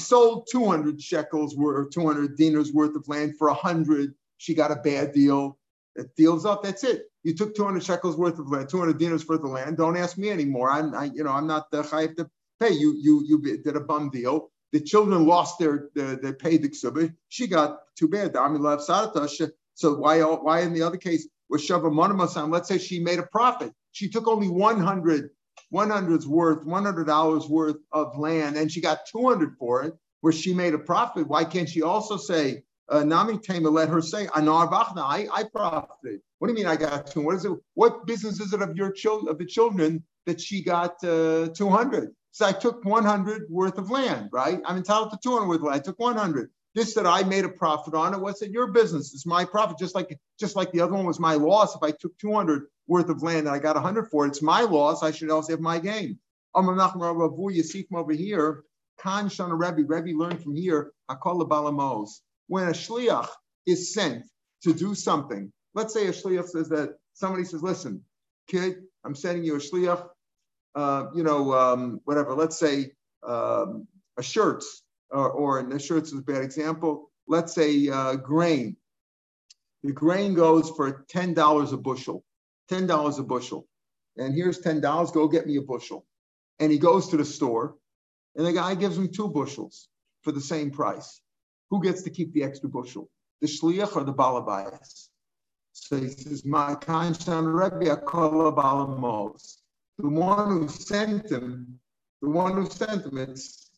[0.00, 5.12] sold 200 shekels worth, 200 dinars worth of land for 100, she got a bad
[5.12, 5.58] deal.
[5.96, 6.62] It deals up.
[6.62, 7.02] That's it.
[7.22, 9.76] You took 200 shekels worth of land, 200 dinars worth of land.
[9.76, 10.70] Don't ask me anymore.
[10.70, 12.70] I'm, I, you know, I'm not the chayiv to pay.
[12.70, 14.50] You, you, you did a bum deal.
[14.72, 17.14] The children lost their, their paid the ksuba.
[17.28, 18.34] She got too bad.
[18.34, 19.50] Damila Sadata.
[19.74, 22.52] So why, why in the other case was Shava Monomasan?
[22.52, 23.72] Let's say she made a profit.
[23.92, 25.30] She took only 100
[25.72, 30.74] 100's worth, $100 worth of land, and she got 200 for it, where she made
[30.74, 31.28] a profit.
[31.28, 35.44] Why can't she also say, uh, Nami Tamer, let her say, Anar Bachna, I, I
[35.44, 36.20] profited.
[36.38, 37.20] What do you mean I got two?
[37.20, 37.52] What is it?
[37.74, 42.14] What business is it of your children, of the children that she got uh, 200?
[42.32, 44.60] So I took 100 worth of land, right?
[44.64, 45.80] I'm entitled to 200 worth of land.
[45.80, 46.50] I took 100.
[46.74, 48.52] This that I made a profit on it, what's it?
[48.52, 49.12] Your business.
[49.12, 49.78] It's my profit.
[49.78, 51.74] Just like just like the other one was my loss.
[51.74, 54.62] If I took 200 worth of land and I got 100 for it, it's my
[54.62, 55.02] loss.
[55.02, 56.18] I should also have my gain.
[56.56, 58.64] You see from over here,
[59.00, 62.20] Khan Shana Rebbe, Rebbe learned from here, Akol Balamos.
[62.48, 63.28] When a shliach
[63.66, 64.24] is sent
[64.62, 68.04] to do something, let's say a shliach says that somebody says, listen,
[68.48, 70.08] kid, I'm sending you a shliach,
[70.74, 72.92] uh, you know, um, whatever, let's say
[73.26, 77.10] um, a shirts, or, or and the shirts is a bad example.
[77.26, 78.76] Let's say uh, grain.
[79.82, 82.24] The grain goes for $10 a bushel,
[82.70, 83.66] $10 a bushel.
[84.16, 86.04] And here's $10, go get me a bushel.
[86.58, 87.76] And he goes to the store,
[88.36, 89.88] and the guy gives him two bushels
[90.22, 91.20] for the same price.
[91.70, 93.08] Who gets to keep the extra bushel?
[93.40, 95.08] The shliach or the balabayas?
[95.72, 99.59] So he says, "My kanshan Rebbe akol balamos."
[100.00, 101.78] The one who sent him,
[102.22, 103.70] the one who sent him, it's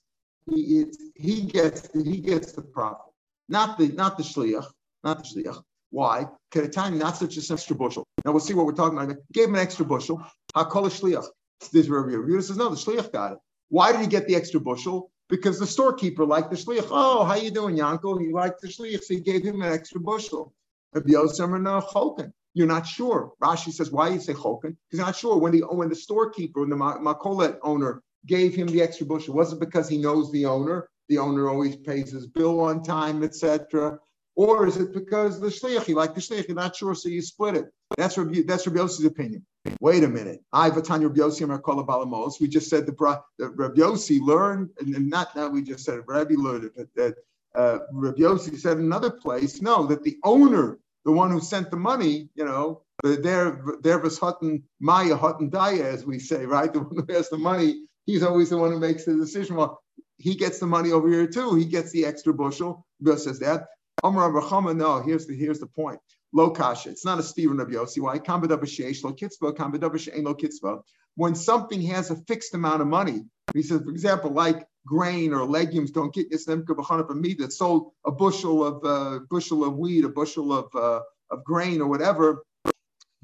[0.48, 3.12] he, it's, he gets he gets the profit,
[3.48, 4.66] not the not the shliach,
[5.02, 5.62] not the shliach.
[5.90, 6.28] Why?
[6.52, 8.06] Keretani, not such an extra bushel.
[8.24, 9.16] Now we'll see what we're talking about.
[9.32, 10.24] Gave him an extra bushel.
[10.54, 11.26] Hakol shliach.
[11.72, 13.38] This Rabbi Yehuda says, no, the shliach got it.
[13.68, 15.10] Why did he get the extra bushel?
[15.28, 16.88] Because the storekeeper liked the shliach.
[16.90, 18.20] Oh, how you doing, Yankel?
[18.20, 20.54] He liked the shliach, so he gave him an extra bushel.
[20.94, 22.32] Rabbi Yosef no choken.
[22.54, 23.32] You're not sure.
[23.42, 24.76] Rashi says, why you say choken?
[24.90, 25.38] He's not sure.
[25.38, 29.52] When the when the storekeeper, when the makolet owner gave him the extra bushel, was
[29.52, 30.88] it because he knows the owner?
[31.08, 33.98] The owner always pays his bill on time, etc.
[34.34, 37.20] Or is it because the shliach, he liked the shliach, you're not sure, so you
[37.20, 37.66] split it.
[37.96, 39.44] That's Rabbi, that's Rabbi Yossi's opinion.
[39.80, 40.42] Wait a minute.
[40.52, 42.40] I Vatanya Rabbi Yossi Merkola Balamos.
[42.40, 46.04] We just said the, the Rabbi Yossi learned, and not that we just said it,
[46.06, 47.14] Rabbi learned it, but that
[47.54, 51.76] uh, Rabbi Yossi said another place, no, that the owner, the one who sent the
[51.76, 56.72] money, you know, there was Hutton Maya Hutton Daya, as we say, right?
[56.72, 59.56] The one who has the money, he's always the one who makes the decision.
[59.56, 59.80] Well,
[60.18, 61.54] he gets the money over here too.
[61.56, 62.86] He gets the extra bushel.
[63.02, 63.66] Bill says that.
[64.04, 65.98] Amar Rachama, no, here's the here's the point.
[66.32, 66.54] Lo.
[66.86, 68.00] It's not a Stephen of Yossi.
[68.00, 68.14] Why?
[68.14, 70.80] Lo kitzva, kambadav she'en lo kitzva.
[71.14, 75.44] When something has a fixed amount of money, he says, for example, like grain or
[75.44, 80.04] legumes, don't get b'chanah of meat that sold a bushel of uh, bushel of wheat,
[80.04, 82.42] a bushel of uh, of grain or whatever.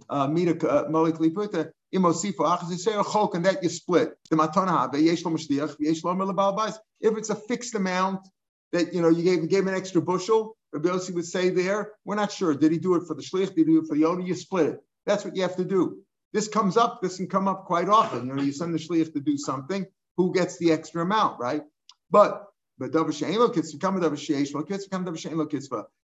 [0.09, 4.15] Uh, uh, molik liputa imosifa chok, and that you split.
[4.31, 8.29] The matana lo If it's a fixed amount
[8.73, 12.15] that you know you gave gave an extra bushel, Rabbi Yossi would say there, we're
[12.15, 12.55] not sure.
[12.55, 13.55] Did he do it for the shlich?
[13.55, 14.21] Did he do it for the owner?
[14.21, 14.81] You split it.
[15.07, 15.99] That's what you have to do.
[16.33, 17.01] This comes up.
[17.01, 18.27] This can come up quite often.
[18.27, 19.87] You know, you send the shlich to do something.
[20.19, 21.63] Who gets the extra amount, right?
[22.11, 22.45] But
[22.79, 22.93] but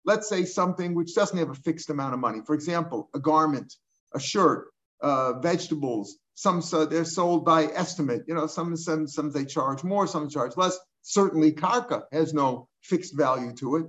[0.05, 2.39] Let's say something which doesn't have a fixed amount of money.
[2.45, 3.73] For example, a garment,
[4.13, 4.67] a shirt,
[5.01, 6.17] uh, vegetables.
[6.35, 8.23] Some so they're sold by estimate.
[8.27, 10.77] You know, some some some they charge more, some charge less.
[11.01, 13.85] Certainly, karka has no fixed value to it.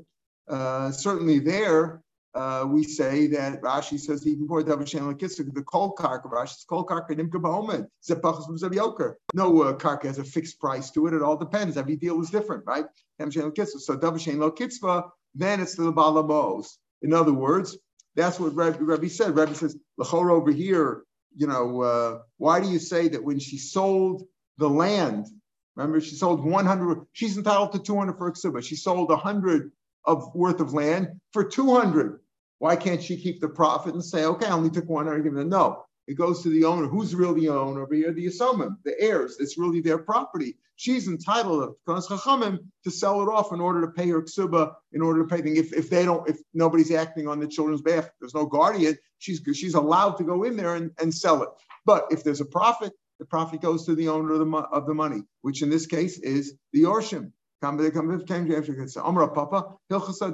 [0.48, 2.02] Uh, certainly there,
[2.34, 7.40] uh, we say that Rashi says even for the kol karka, Rashi's kol karka nimka
[7.40, 9.14] ba'omed, zepachas yoker.
[9.32, 11.14] No uh, karka has a fixed price to it.
[11.14, 11.76] It all depends.
[11.76, 12.84] Every deal is different, right?
[13.18, 16.68] So davashen lo kitzva, then it's the balamos.
[17.02, 17.78] In other words,
[18.14, 19.36] that's what Rabbi, said.
[19.36, 21.04] Rabbi says, Lachor over here,
[21.36, 24.24] you know, uh, why do you say that when she sold
[24.58, 25.26] the land,
[25.76, 29.70] remember she sold 100, she's entitled to 200 for a She sold 100
[30.08, 32.18] of worth of land for 200.
[32.58, 35.50] Why can't she keep the profit and say, okay, I only took 100, give them
[35.50, 35.84] no.
[36.08, 36.88] It goes to the owner.
[36.88, 38.12] Who's really the owner over here?
[38.12, 39.36] The Yisomim, the heirs.
[39.38, 40.56] It's really their property.
[40.76, 45.28] She's entitled to sell it off in order to pay her ksuba, in order to
[45.28, 45.54] pay them.
[45.54, 49.42] If, if they don't, if nobody's acting on the children's behalf, there's no guardian, she's
[49.52, 51.50] she's allowed to go in there and, and sell it.
[51.84, 54.94] But if there's a profit, the profit goes to the owner of the, of the
[54.94, 56.86] money, which in this case is the
[57.62, 58.78] Yorshim.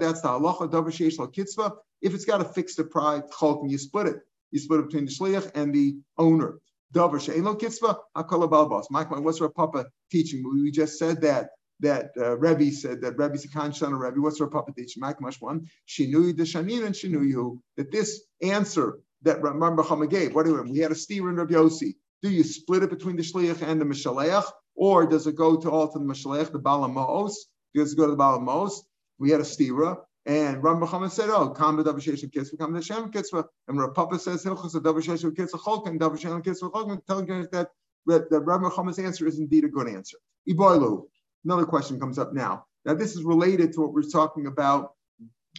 [0.00, 1.76] That's the halacha.
[2.02, 3.22] If it's got a fixed price,
[3.66, 4.16] you split it.
[4.50, 6.60] You split it between the shliach and the owner.
[6.92, 8.84] Dover she'eno kitzva hakala balbas.
[8.90, 10.44] Mike, what's Rav Papa teaching?
[10.44, 14.20] We just said that that uh, Rebbe said that Rebbe's a conscious of Rebbe.
[14.20, 15.00] What's Rav Papa teaching?
[15.00, 15.66] Mike one.
[15.88, 17.60] Shinui the shanin and she knew you.
[17.76, 20.34] That this answer that Ramban Chama gave.
[20.34, 20.70] What do we?
[20.70, 21.96] We had a steer in Rabbi Yossi.
[22.24, 25.70] Do you split it between the shliach and the mishaleach, or does it go to
[25.70, 27.34] all to the mishaleach, the balamos?
[27.74, 28.72] Does it go to the balamos?
[29.18, 29.98] We had a stira.
[30.24, 34.42] And Ram Muhammad said, "Oh, kam b'davasheshem kitzvah, kam b'davashem kitzvah." And Rav Papa says,
[34.42, 37.68] "Hilchos davasheshem kitzvah cholken, davashem kitzvah cholken," telling us that
[38.06, 40.16] that Rav Muhammad's answer is indeed a good answer.
[40.48, 41.06] Iboilu.
[41.44, 42.64] Another question comes up now.
[42.86, 44.94] Now this is related to what we're talking about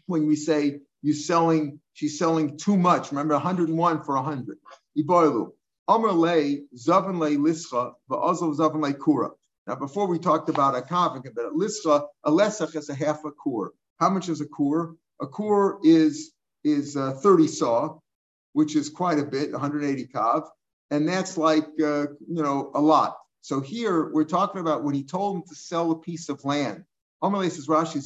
[0.07, 3.11] when we say you're selling, she's selling too much.
[3.11, 4.57] Remember, 101 for 100.
[4.97, 5.51] Iboilu.
[5.87, 9.29] Amr zavan lischa zavan kura.
[9.67, 13.31] Now, before we talked about a kav, but lischa, a lesach is a half a
[13.31, 13.71] kur.
[13.99, 14.95] How much is a kur?
[15.21, 16.31] A kur is
[16.63, 17.99] is uh, 30 saw,
[18.53, 20.47] which is quite a bit, 180 kav,
[20.89, 23.17] and that's like uh, you know a lot.
[23.41, 26.83] So here we're talking about when he told him to sell a piece of land.
[27.23, 28.01] Amalei says Rashi,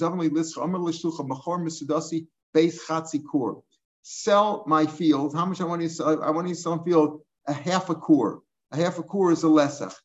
[3.31, 3.61] kur.
[4.01, 5.35] Sell my field.
[5.35, 6.23] How much I want you to sell?
[6.23, 8.39] I want you to sell a field a half a kur.
[8.71, 9.95] A half a kur is a lesach.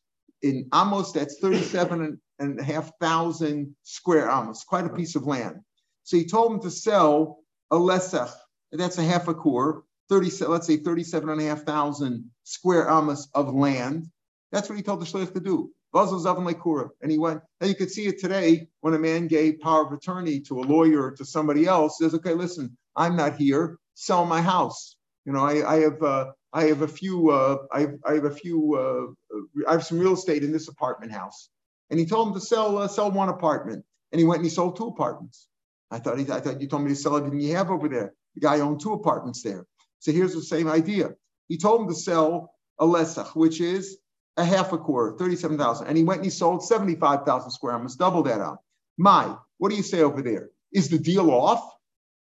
[0.41, 5.61] In Amos, that's 37 and a half thousand square amos, quite a piece of land.
[6.03, 7.39] So he told him to sell
[7.71, 8.31] a lesach,
[8.71, 13.27] that's a half a core, 30, let's say 37 and a half thousand square amas
[13.33, 14.07] of land.
[14.51, 15.71] That's what he told the shlich to do.
[15.93, 19.93] And he went, and you could see it today when a man gave power of
[19.93, 24.25] attorney to a lawyer or to somebody else, says, okay, listen, I'm not here, sell
[24.25, 24.97] my house.
[25.25, 28.31] You know, I, I have uh, I have a few uh, I, I have a
[28.31, 29.37] few uh,
[29.67, 31.49] I have some real estate in this apartment house.
[31.89, 33.83] And he told him to sell uh, sell one apartment.
[34.11, 35.47] And he went and he sold two apartments.
[35.91, 38.13] I thought, he, I thought you told me to sell everything you have over there.
[38.35, 39.65] The guy owned two apartments there.
[39.99, 41.11] So here's the same idea.
[41.49, 43.97] He told him to sell a lesach, which is
[44.37, 45.87] a half a quarter, 37,000.
[45.87, 48.63] And he went and he sold 75,000 square meters, double that up.
[48.97, 50.49] My, what do you say over there?
[50.71, 51.69] Is the deal off?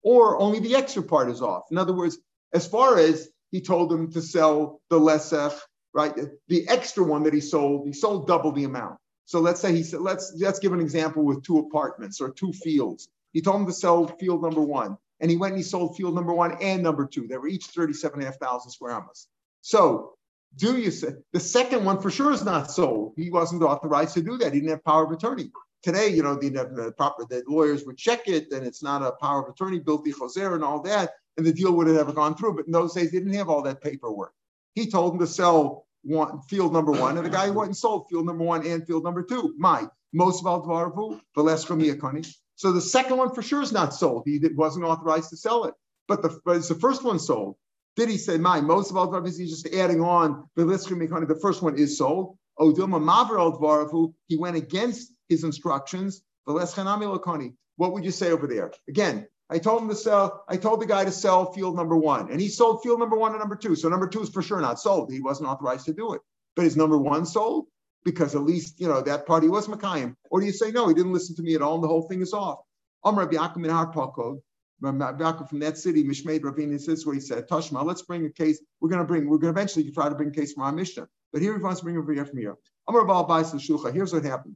[0.04, 1.64] Or only the extra part is off?
[1.72, 2.18] In other words,
[2.54, 5.58] as far as he told him to sell the lesach,
[5.94, 6.14] right?
[6.48, 8.98] The extra one that he sold, he sold double the amount.
[9.26, 12.54] So let's say he said, let's let's give an example with two apartments or two
[12.54, 13.10] fields.
[13.34, 14.98] He told him to sell field number one.
[15.20, 17.28] And he went and he sold field number one and number two.
[17.28, 19.28] They were each 37,500 square amas.
[19.62, 20.14] So
[20.56, 23.14] do you say the second one for sure is not sold?
[23.18, 24.54] He wasn't authorized to do that.
[24.54, 25.52] He didn't have power of attorney.
[25.84, 29.12] Today, you know, the, the proper the lawyers would check it, and it's not a
[29.12, 32.14] power of attorney, built the Joser and all that, and the deal would have never
[32.14, 32.56] gone through.
[32.56, 34.34] But in those days, they didn't have all that paperwork.
[34.76, 38.08] He told him to sell one field number one, and the guy went and sold
[38.10, 39.54] field number one and field number two.
[39.58, 42.28] My most of all, the less from Yakani.
[42.56, 44.24] So the second one for sure is not sold.
[44.26, 45.76] He wasn't authorized to sell it.
[46.08, 47.56] but the, but the first one sold.
[47.96, 51.98] Did he say, my, most of is he's just adding on, the first one is
[51.98, 52.38] sold.
[52.60, 56.22] Odilma Maver al he went against his instructions.
[56.46, 58.72] What would you say over there?
[58.88, 62.30] Again, I told him to sell, I told the guy to sell field number one,
[62.32, 63.76] and he sold field number one and number two.
[63.76, 65.12] So number two is for sure not sold.
[65.12, 66.22] He wasn't authorized to do it.
[66.56, 67.68] But is number one sold?
[68.04, 70.16] Because at least, you know, that party was Makayim.
[70.30, 72.08] Or do you say, no, he didn't listen to me at all, and the whole
[72.08, 72.60] thing is off?
[73.04, 74.42] Amr Yaakov in Harpakod,
[74.80, 78.62] from that city, Mishmaid Ravina says where he said, Tashma, let's bring a case.
[78.80, 80.72] We're going to bring, we're going to eventually try to bring a case from our
[80.72, 81.08] Mishnah.
[81.34, 82.58] But here he wants to bring over here from here.
[82.88, 83.94] Amr Balabais Shulcha.
[83.94, 84.56] Here's what happened.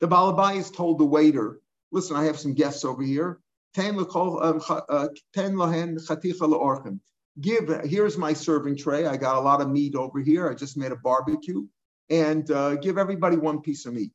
[0.00, 3.40] The Balabais told the waiter, listen, I have some guests over here.
[3.76, 5.08] Um, uh,
[7.40, 9.06] Give, here's my serving tray.
[9.06, 10.48] I got a lot of meat over here.
[10.48, 11.66] I just made a barbecue.
[12.10, 14.12] And uh, give everybody one piece of meat.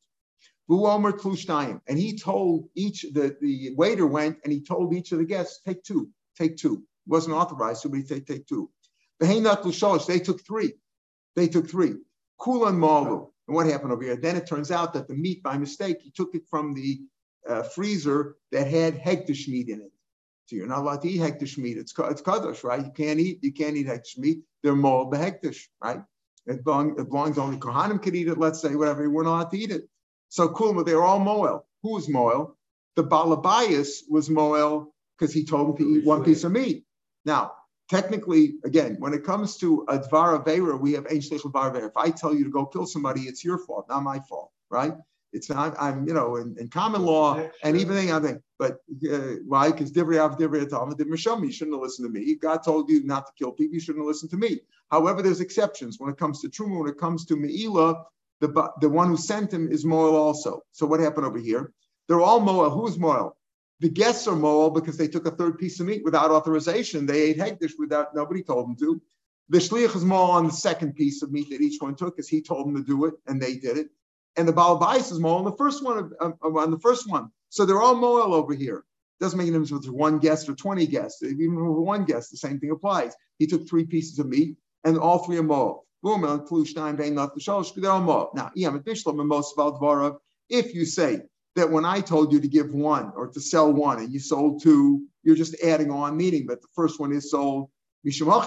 [0.69, 5.59] And he told each, the, the waiter went and he told each of the guests,
[5.65, 6.75] take two, take two.
[6.75, 8.69] It wasn't authorized, so he take, take two.
[9.19, 10.73] They took three.
[11.35, 11.95] They took three.
[12.39, 13.27] Kulan Malu.
[13.47, 14.15] And what happened over here?
[14.15, 17.01] Then it turns out that the meat, by mistake, he took it from the
[17.47, 19.91] uh, freezer that had hekdesh meat in it.
[20.45, 21.77] So you're not allowed to eat hekdesh meat.
[21.77, 22.83] It's it's kadosh, right?
[22.83, 24.39] You can't eat you can't eat hekdesh meat.
[24.63, 26.01] They're mold hekdesh, right?
[26.45, 28.37] It, it belongs only kohanim could eat it.
[28.37, 29.09] Let's say whatever.
[29.09, 29.87] We're not allowed to eat it.
[30.29, 31.65] So kulma, they were all moel.
[31.83, 32.57] Who was moel?
[32.95, 36.85] The balabayas was moel because he told him to eat one piece of meat.
[37.25, 37.53] Now,
[37.89, 42.09] technically, again, when it comes to a dvar avera, we have ein shliach If I
[42.11, 44.93] tell you to go kill somebody, it's your fault, not my fault, right?
[45.31, 48.79] It's not, I'm, you know, in, in common law and even I think, but
[49.11, 49.71] uh, why?
[49.71, 52.35] Because Divrei Av Divrei Talmud did You shouldn't have listened to me.
[52.35, 53.75] God told you not to kill people.
[53.75, 54.61] You shouldn't have listened to me.
[54.89, 56.79] However, there's exceptions when it comes to Truma.
[56.79, 58.03] When it comes to Meila,
[58.39, 60.63] the the one who sent him is Moel also.
[60.71, 61.73] So what happened over here?
[62.07, 62.71] They're all Moel.
[62.71, 63.35] Who's Moel?
[63.81, 67.05] The guests are Moel because they took a third piece of meat without authorization.
[67.05, 69.01] They ate hekdesh without nobody told them to.
[69.49, 72.27] The shliach is Moel on the second piece of meat that each one took, because
[72.27, 73.89] he told them to do it, and they did it
[74.37, 77.29] and the Balabais is Moel on the first one, on the first one.
[77.49, 78.83] So they're all Moel over here.
[79.19, 81.21] Doesn't make any difference if it's one guest or 20 guests.
[81.23, 83.13] Even with one guest, the same thing applies.
[83.37, 85.85] He took three pieces of meat, and all three are Moel.
[86.01, 86.21] Boom!
[86.21, 86.45] Now,
[90.49, 91.21] if you say
[91.55, 94.63] that when I told you to give one or to sell one and you sold
[94.63, 97.69] two, you're just adding on, meaning that the first one is sold.
[98.05, 98.37] That's why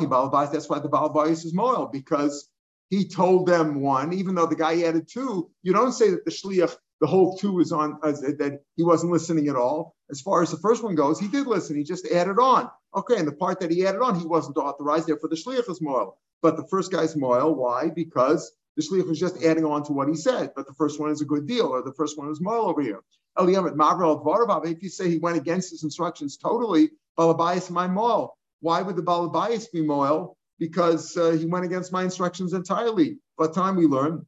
[0.79, 2.49] the Balabais is Moel, because
[2.93, 5.51] he told them one, even though the guy added two.
[5.63, 9.49] You don't say that the shliach, the whole two is on, that he wasn't listening
[9.49, 9.97] at all.
[10.11, 11.75] As far as the first one goes, he did listen.
[11.75, 12.69] He just added on.
[12.95, 15.07] Okay, and the part that he added on, he wasn't authorized.
[15.07, 16.19] Therefore, the shliach is moil.
[16.43, 17.55] But the first guy's moil.
[17.55, 17.89] Why?
[17.89, 20.53] Because the shliach was just adding on to what he said.
[20.55, 22.83] But the first one is a good deal, or the first one is moil over
[22.83, 23.01] here.
[23.39, 28.37] If you say he went against his instructions totally, balabayas my moil.
[28.61, 30.37] Why would the balabayas be moil?
[30.63, 33.19] Because uh, he went against my instructions entirely.
[33.37, 34.25] But time we learn,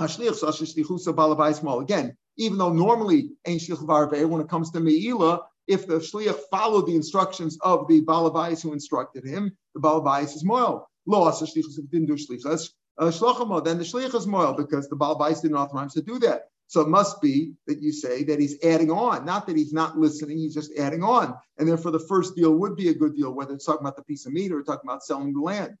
[0.00, 7.58] again, even though normally when it comes to Me'ila, if the shliach followed the instructions
[7.60, 10.88] of the balabais who instructed him, the balabais is moil.
[11.04, 12.70] Lo didn't do shliach.
[12.98, 16.48] Uh, then the shliach is moil because the balabais didn't authorize him to do that.
[16.68, 19.96] So it must be that you say that he's adding on, not that he's not
[19.96, 21.34] listening, he's just adding on.
[21.58, 24.02] And therefore, the first deal would be a good deal, whether it's talking about the
[24.02, 25.76] piece of meat or talking about selling the land.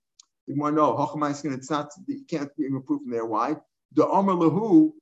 [0.46, 3.26] You want to know, it's not, you can't give a proof from there.
[3.26, 3.56] Why?
[3.94, 4.92] The Omer Lahu,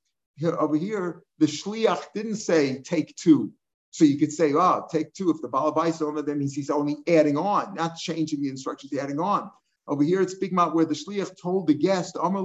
[0.43, 3.53] over here, the Shliach didn't say take two.
[3.91, 5.29] So you could say, oh, take two.
[5.29, 9.19] If the Balabais owner, that means he's only adding on, not changing the instructions, adding
[9.19, 9.51] on.
[9.87, 12.41] Over here, it's speaking about where the Shliach told the guest, Omer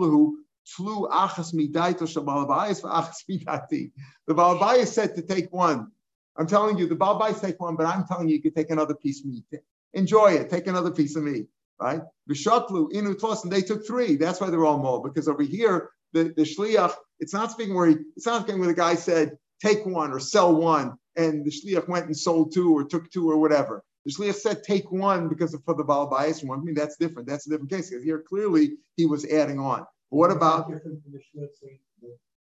[0.66, 3.92] Flu achas midaito shabalabais achas midati.
[4.26, 5.90] The balabais said to take one.
[6.36, 8.94] I'm telling you, the balabais take one, but I'm telling you, you could take another
[8.94, 9.44] piece of meat.
[9.94, 10.50] Enjoy it.
[10.50, 11.46] Take another piece of meat.
[11.80, 12.02] Right?
[12.30, 14.16] Vishatlu inu tos, and they took three.
[14.16, 15.02] That's why they're all more.
[15.02, 18.68] Because over here, the, the shliach, it's not speaking where he, it's not speaking where
[18.68, 22.76] the guy said take one or sell one, and the shliach went and sold two
[22.76, 23.82] or took two or whatever.
[24.04, 26.60] The shliach said take one because of for the balabais one.
[26.60, 27.28] I mean that's different.
[27.28, 29.86] That's a different case because here clearly he was adding on.
[30.10, 30.70] What about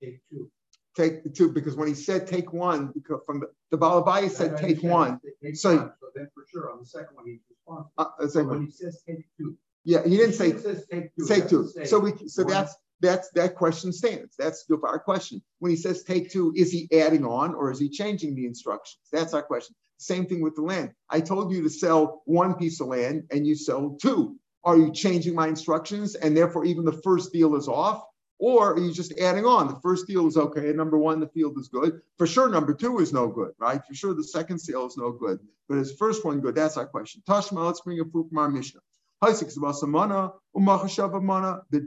[0.02, 0.52] take two?
[0.98, 4.58] Take the two because when he said take one, because from the, the Balabaya said
[4.58, 5.22] take one.
[5.42, 5.94] Take so, one.
[6.00, 7.92] so then for sure on the second one he's responsible.
[7.98, 9.58] Uh, so when he says take two.
[9.84, 11.26] Yeah, he didn't say take two.
[11.28, 11.72] Take two.
[11.86, 12.52] So we so one.
[12.52, 14.36] that's that's that question stands.
[14.38, 15.42] That's our question.
[15.60, 19.00] When he says take two, is he adding on or is he changing the instructions?
[19.12, 19.76] That's our question.
[19.98, 20.92] Same thing with the land.
[21.10, 24.38] I told you to sell one piece of land and you sold two.
[24.64, 28.04] Are you changing my instructions and therefore even the first deal is off?
[28.40, 29.68] Or are you just adding on?
[29.68, 30.74] The first deal is okay.
[30.74, 32.02] Number one, the field is good.
[32.18, 33.80] For sure, number two is no good, right?
[33.88, 35.38] For sure, the second sale is no good.
[35.70, 36.56] But is first one good?
[36.56, 37.22] That's our question.
[37.30, 38.80] Tashma, let's bring a proof from our Mishnah.
[39.22, 40.34] The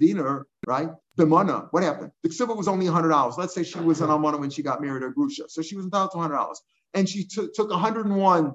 [0.01, 0.89] diner, right?
[1.17, 2.13] The mana, what happened?
[2.23, 3.37] The ksuba was only $100.
[3.37, 5.49] Let's say she was an almana when she got married or grusha.
[5.49, 6.55] So she was entitled to $100.
[6.95, 8.53] And she t- took 101,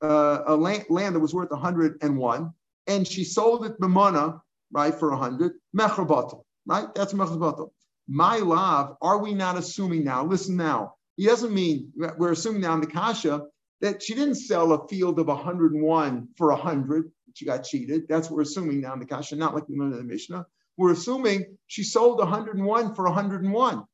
[0.00, 2.52] uh, a land, land, that was worth 101,
[2.88, 4.40] and she sold it b'mana,
[4.72, 6.92] right, for a 100, mechabatel, right?
[6.94, 7.70] That's mechabatel.
[8.08, 10.24] My love, are we not assuming now?
[10.24, 10.94] Listen now.
[11.16, 13.42] He doesn't mean, we're assuming now in the kasha
[13.80, 18.08] that she didn't sell a field of 101 for 100 she got cheated.
[18.08, 20.44] That's what we're assuming now in the Kasha, not like in the Mishnah.
[20.76, 23.84] We're assuming she sold 101 for 101.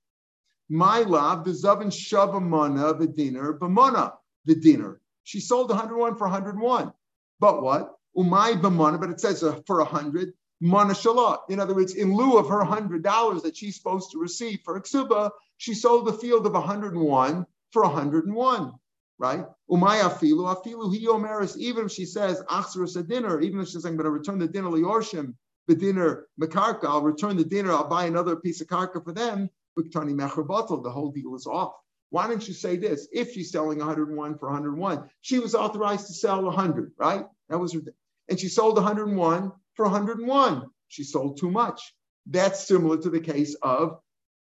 [0.70, 4.14] My love, the Zavin Shavamana, the dinner, Bamana,
[4.46, 5.00] the dinner.
[5.24, 6.92] She sold 101 for 101.
[7.38, 7.94] But what?
[8.16, 10.32] Umay Bamana, but it says uh, for 100.
[10.60, 11.40] Mana Shalah.
[11.50, 15.30] In other words, in lieu of her $100 that she's supposed to receive for Iksuba,
[15.58, 18.72] she sold the field of 101 for 101
[19.18, 19.44] right?
[19.70, 21.56] Umay afilu afilu he omeris.
[21.56, 24.48] Even if she says achzerus a dinner, even if she's I'm going to return the
[24.48, 25.34] dinner liorshim,
[25.66, 27.72] the dinner mekarka, I'll return the dinner.
[27.72, 29.48] I'll buy another piece of karka for them.
[29.78, 31.74] Biktani mecher The whole deal is off.
[32.10, 33.08] Why don't you say this?
[33.12, 37.24] If she's selling 101 for 101, she was authorized to sell 100, right?
[37.48, 37.80] That was her.
[38.28, 40.66] And she sold 101 for 101.
[40.88, 41.94] She sold too much.
[42.26, 43.98] That's similar to the case of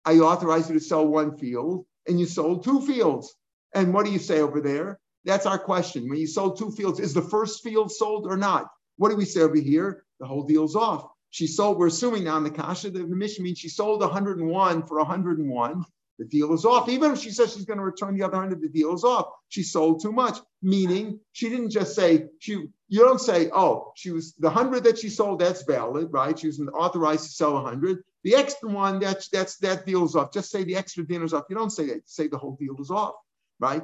[0.05, 3.35] I authorized you to sell one field and you sold two fields.
[3.75, 4.99] And what do you say over there?
[5.25, 6.09] That's our question.
[6.09, 8.69] When you sold two fields, is the first field sold or not?
[8.97, 10.05] What do we say over here?
[10.21, 11.07] The whole deal's off.
[11.31, 14.87] She sold, we're assuming now in the Kasha, the, the Mishnah means she sold 101
[14.87, 15.85] for 101.
[16.19, 16.89] The deal is off.
[16.89, 19.29] Even if she says she's going to return the other 100, the deal is off.
[19.49, 22.53] She sold too much, meaning she didn't just say, she.
[22.89, 26.39] you don't say, oh, she was the 100 that she sold, that's valid, right?
[26.39, 28.03] She was authorized to sell a 100.
[28.25, 30.33] The extra one, that's, that's, that deal's off.
[30.33, 31.45] Just say the extra dinner's off.
[31.49, 32.09] You don't say that.
[32.09, 33.15] Say the whole deal is off
[33.61, 33.83] right?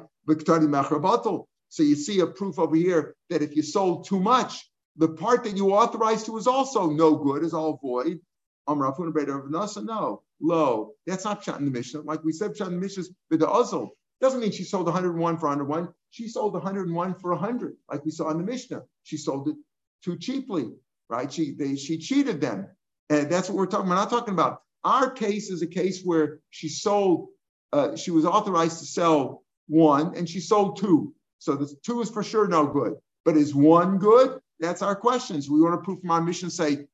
[1.69, 5.43] So you see a proof over here that if you sold too much, the part
[5.43, 8.19] that you authorized to is also no good, is all void.
[8.67, 10.91] No, low.
[11.05, 12.01] That's not Pshat in the Mishnah.
[12.01, 13.91] Like we said, Pshat in the Mishnah is the Uzzle.
[14.21, 15.89] Doesn't mean she sold 101 for 101.
[16.11, 18.83] She sold 101 for 100, like we saw in the Mishnah.
[19.03, 19.55] She sold it
[20.03, 20.69] too cheaply,
[21.09, 21.31] right?
[21.31, 22.67] She they, she cheated them,
[23.09, 23.89] and that's what we're talking.
[23.89, 24.61] We're not talking about.
[24.83, 27.29] Our case is a case where she sold.
[27.73, 31.13] Uh, she was authorized to sell one and she sold two.
[31.39, 32.95] So the two is for sure no good.
[33.23, 34.39] But is one good?
[34.59, 35.49] That's our questions.
[35.49, 36.87] We want to prove from our Mishnah, say,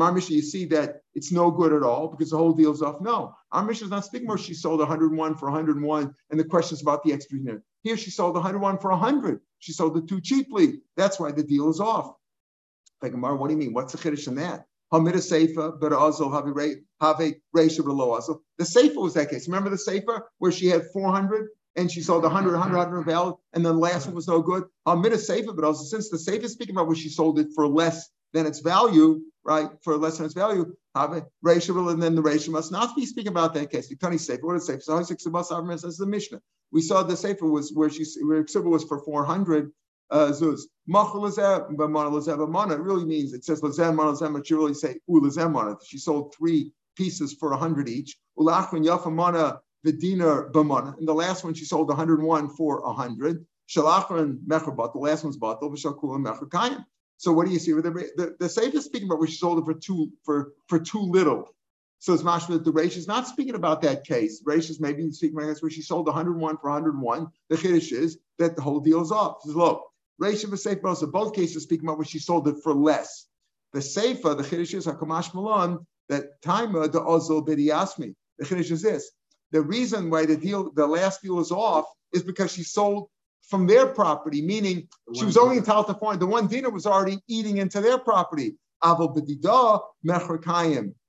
[0.00, 3.00] our Mishnah, you see that it's no good at all because the whole deal's off.
[3.00, 4.38] No, our Mishnah is not speaking more.
[4.38, 7.60] She sold 101 for 101, and the question is about the extra unit.
[7.82, 9.40] Here she sold 101 for 100.
[9.58, 10.80] She sold it too cheaply.
[10.96, 12.14] That's why the deal is off.
[13.02, 13.74] Like, Amar, what do you mean?
[13.74, 14.64] What's the chiddush in that?
[14.92, 18.42] Hamid Seifa, but also have a ratio below also.
[18.58, 19.48] The Seifa was that case.
[19.48, 23.64] Remember the Seifa where she had 400 and she sold 100, 100, 100 valid, and
[23.64, 24.64] then the last one was no good.
[24.84, 27.48] Amid a Seifa, but also since the Seifa is speaking about where she sold it
[27.54, 29.70] for less than its value, right?
[29.82, 33.32] For less than its value, have ratio, and then the ratio must not be speaking
[33.32, 33.92] about that case.
[34.00, 34.82] Tony Seifa, what is Seifa?
[34.82, 36.40] So six of us says the Mishnah.
[36.70, 39.72] We saw the Seifa was where she where Ksuba was for 400
[40.10, 40.60] uh, zuz.
[40.86, 45.76] It really means it says lazem mana lazem, but you really say ulazem mana.
[45.84, 48.18] She sold three pieces for 100 each.
[48.38, 50.96] Ulachman yafa mana the dinar b'mana.
[50.98, 53.46] And the last one she sold 101 for 100.
[53.68, 54.92] Shalachar mechabat.
[54.92, 55.62] The last one's batal.
[55.62, 56.84] V'shakul and mechakayim.
[57.22, 57.70] So what do you see?
[57.70, 61.02] The, the, the is speaking about where she sold it for too for for too
[61.02, 61.54] little.
[62.00, 64.42] So it's mashma that the Reish is not speaking about that case.
[64.42, 67.28] Reish is maybe speaking about that's where she sold 101 for 101.
[67.48, 69.36] The chiddush is that the whole deal is off.
[69.44, 69.84] It's low.
[70.20, 73.28] Reish and the Seifa also both cases speaking about where she sold it for less.
[73.72, 78.16] The Seifa, the chiddush is Hakamash Malon that time the Ozil Bidiasmi.
[78.38, 79.12] The chiddush is this
[79.52, 83.10] the reason why the deal, the last deal is off, is because she sold
[83.48, 87.18] from their property, meaning she was only entitled to find the one dinner was already
[87.28, 88.56] eating into their property.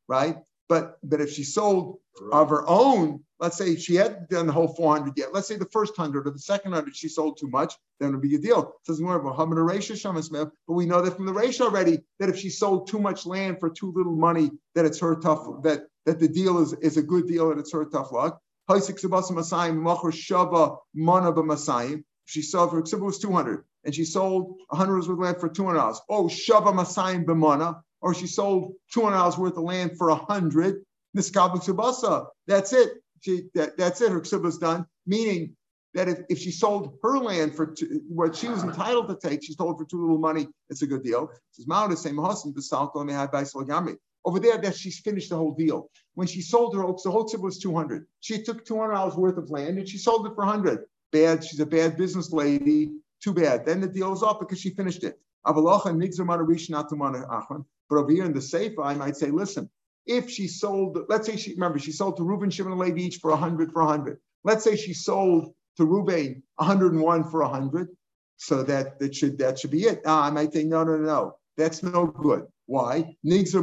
[0.07, 0.37] right?
[0.69, 1.99] But but if she sold
[2.31, 5.33] of her own, let's say she hadn't done the whole 400 yet.
[5.33, 8.11] Let's say the first hundred or the second hundred she sold too much, then it
[8.13, 8.61] would be a deal.
[8.61, 12.29] It says more of a ratio but we know that from the ratio already that
[12.29, 15.87] if she sold too much land for too little money, that it's her tough that
[16.05, 18.39] that the deal is, is a good deal and it's her tough luck.
[22.25, 25.97] She sold for Ksuba was 200 and she sold 100 worth of land for $200.
[26.09, 30.83] Oh, Shava Masayim B'mana, or she sold $200 worth of land for 100.
[31.15, 32.27] Niskabu Ksubasa.
[32.47, 32.93] That's it.
[33.21, 34.11] She, that, that's it.
[34.11, 34.85] Her Ksuba's done.
[35.05, 35.55] Meaning
[35.93, 39.43] that if, if she sold her land for two, what she was entitled to take,
[39.43, 41.29] she sold for too little money, it's a good deal.
[41.51, 42.19] Same
[44.25, 45.89] Over there, that she's finished the whole deal.
[46.15, 48.07] When she sold her oaks, the whole tip was 200.
[48.21, 50.85] She took $200 worth of land and she sold it for 100.
[51.13, 51.45] Bad.
[51.45, 52.91] She's a bad business lady.
[53.23, 53.65] Too bad.
[53.65, 55.17] Then the deal is off because she finished it.
[55.45, 55.89] But over
[58.11, 59.69] here in the Seifa, I might say, listen,
[60.05, 63.17] if she sold, let's say she remember she sold to Reuben, Shimon, and Levi each
[63.17, 64.19] for 100 for 100.
[64.43, 67.89] Let's say she sold to Reuben 101 for 100.
[68.37, 70.01] So that that should that should be it.
[70.05, 72.45] Ah, I might think no, no, no, that's no good.
[72.65, 73.15] Why?
[73.23, 73.53] Since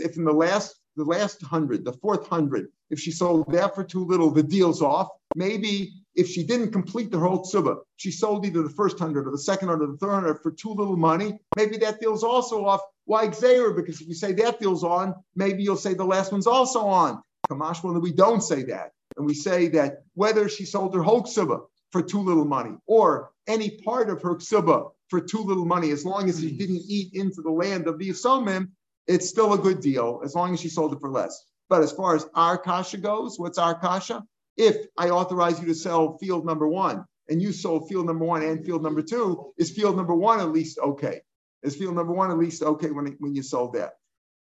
[0.00, 3.84] if in the last the last hundred, the fourth hundred, if she sold that for
[3.84, 5.08] too little, the deal's off.
[5.34, 9.30] Maybe if she didn't complete the whole tzuba, she sold either the first hundred or
[9.30, 11.38] the second hundred or the third hundred for too little money.
[11.56, 12.80] Maybe that deal's also off.
[13.04, 13.70] Why Xavier?
[13.70, 17.22] Because if you say that deal's on, maybe you'll say the last one's also on.
[17.48, 21.22] Kamash, when we don't say that, and we say that whether she sold her whole
[21.22, 21.60] tzuba
[21.92, 26.04] for too little money or any part of her tzuba for too little money, as
[26.04, 28.68] long as she didn't eat into the land of the Yisomim,
[29.08, 31.44] it's still a good deal as long as she sold it for less.
[31.68, 34.22] But as far as our kasha goes, what's our kasha?
[34.56, 38.42] If I authorize you to sell field number one and you sold field number one
[38.42, 41.20] and field number two, is field number one at least okay?
[41.62, 43.94] Is field number one at least okay when, when you sold that?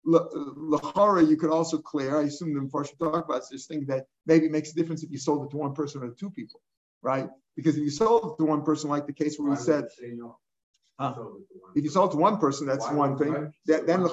[0.07, 4.47] Lachara, you could also clear, I assume the Mepharshim talk about this thing that maybe
[4.47, 6.61] makes a difference if you sold it to one person or two people,
[7.01, 7.27] right?
[7.55, 9.85] Because if you sold it to one person, like the case where we said?
[11.75, 13.51] If you sold to one person, that's one thing.
[13.65, 14.09] That, then the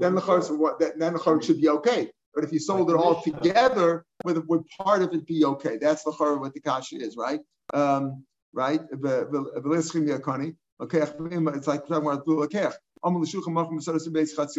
[0.00, 2.10] then the then the should be okay.
[2.34, 5.78] But if you sold it all together, would, would part of it be okay?
[5.78, 7.40] That's the chor what the kasha is, right?
[7.72, 8.80] Um, right?
[10.78, 12.26] Okay, it's like talking about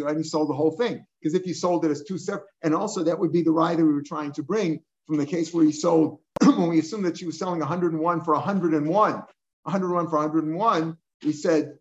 [0.08, 1.04] and you sold the whole thing.
[1.20, 3.86] Because if you sold it as two separate, and also that would be the rider
[3.86, 7.18] we were trying to bring from the case where you sold, when we assumed that
[7.18, 9.12] she was selling 101 for 101,
[9.62, 11.74] 101 for 101, we said,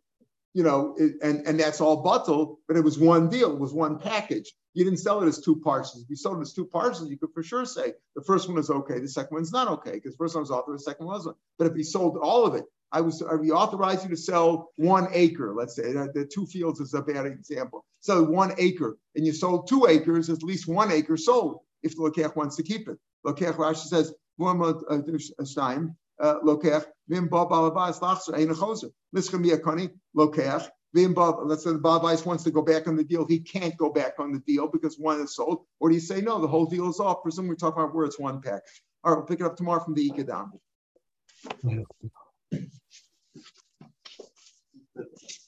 [0.53, 3.73] you know, it, and, and that's all bottle, but it was one deal, it was
[3.73, 4.51] one package.
[4.73, 6.03] You didn't sell it as two parcels.
[6.03, 8.57] If you sold it as two parcels, you could for sure say the first one
[8.57, 11.05] is okay, the second one's not okay, because the first one was authorized, the second
[11.05, 11.38] one wasn't.
[11.57, 15.07] But if you sold all of it, I was we authorized you to sell one
[15.11, 15.91] acre, let's say.
[15.91, 17.85] The two fields is a bad example.
[17.99, 22.03] So one acre, and you sold two acres, at least one acre sold if the
[22.03, 22.97] Lokech wants to keep it.
[23.25, 25.01] Lokech Rashi says, month uh,
[25.39, 28.91] a time, uh, Lokech, Vim Bob Alabas Lachser, Ein Choser.
[29.16, 33.03] Lischem Yakoni, Lokech, Vim Bob, let's say the Bob wants to go back on the
[33.03, 33.26] deal.
[33.26, 35.66] He can't go back on the deal because one is sold.
[35.80, 37.24] Or do you say, no, the whole deal is off?
[37.24, 38.82] Presume we're talking about where it's one package.
[39.03, 40.51] All right, we'll pick it up tomorrow from the Ikadam.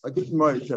[0.06, 0.72] I didn't mind,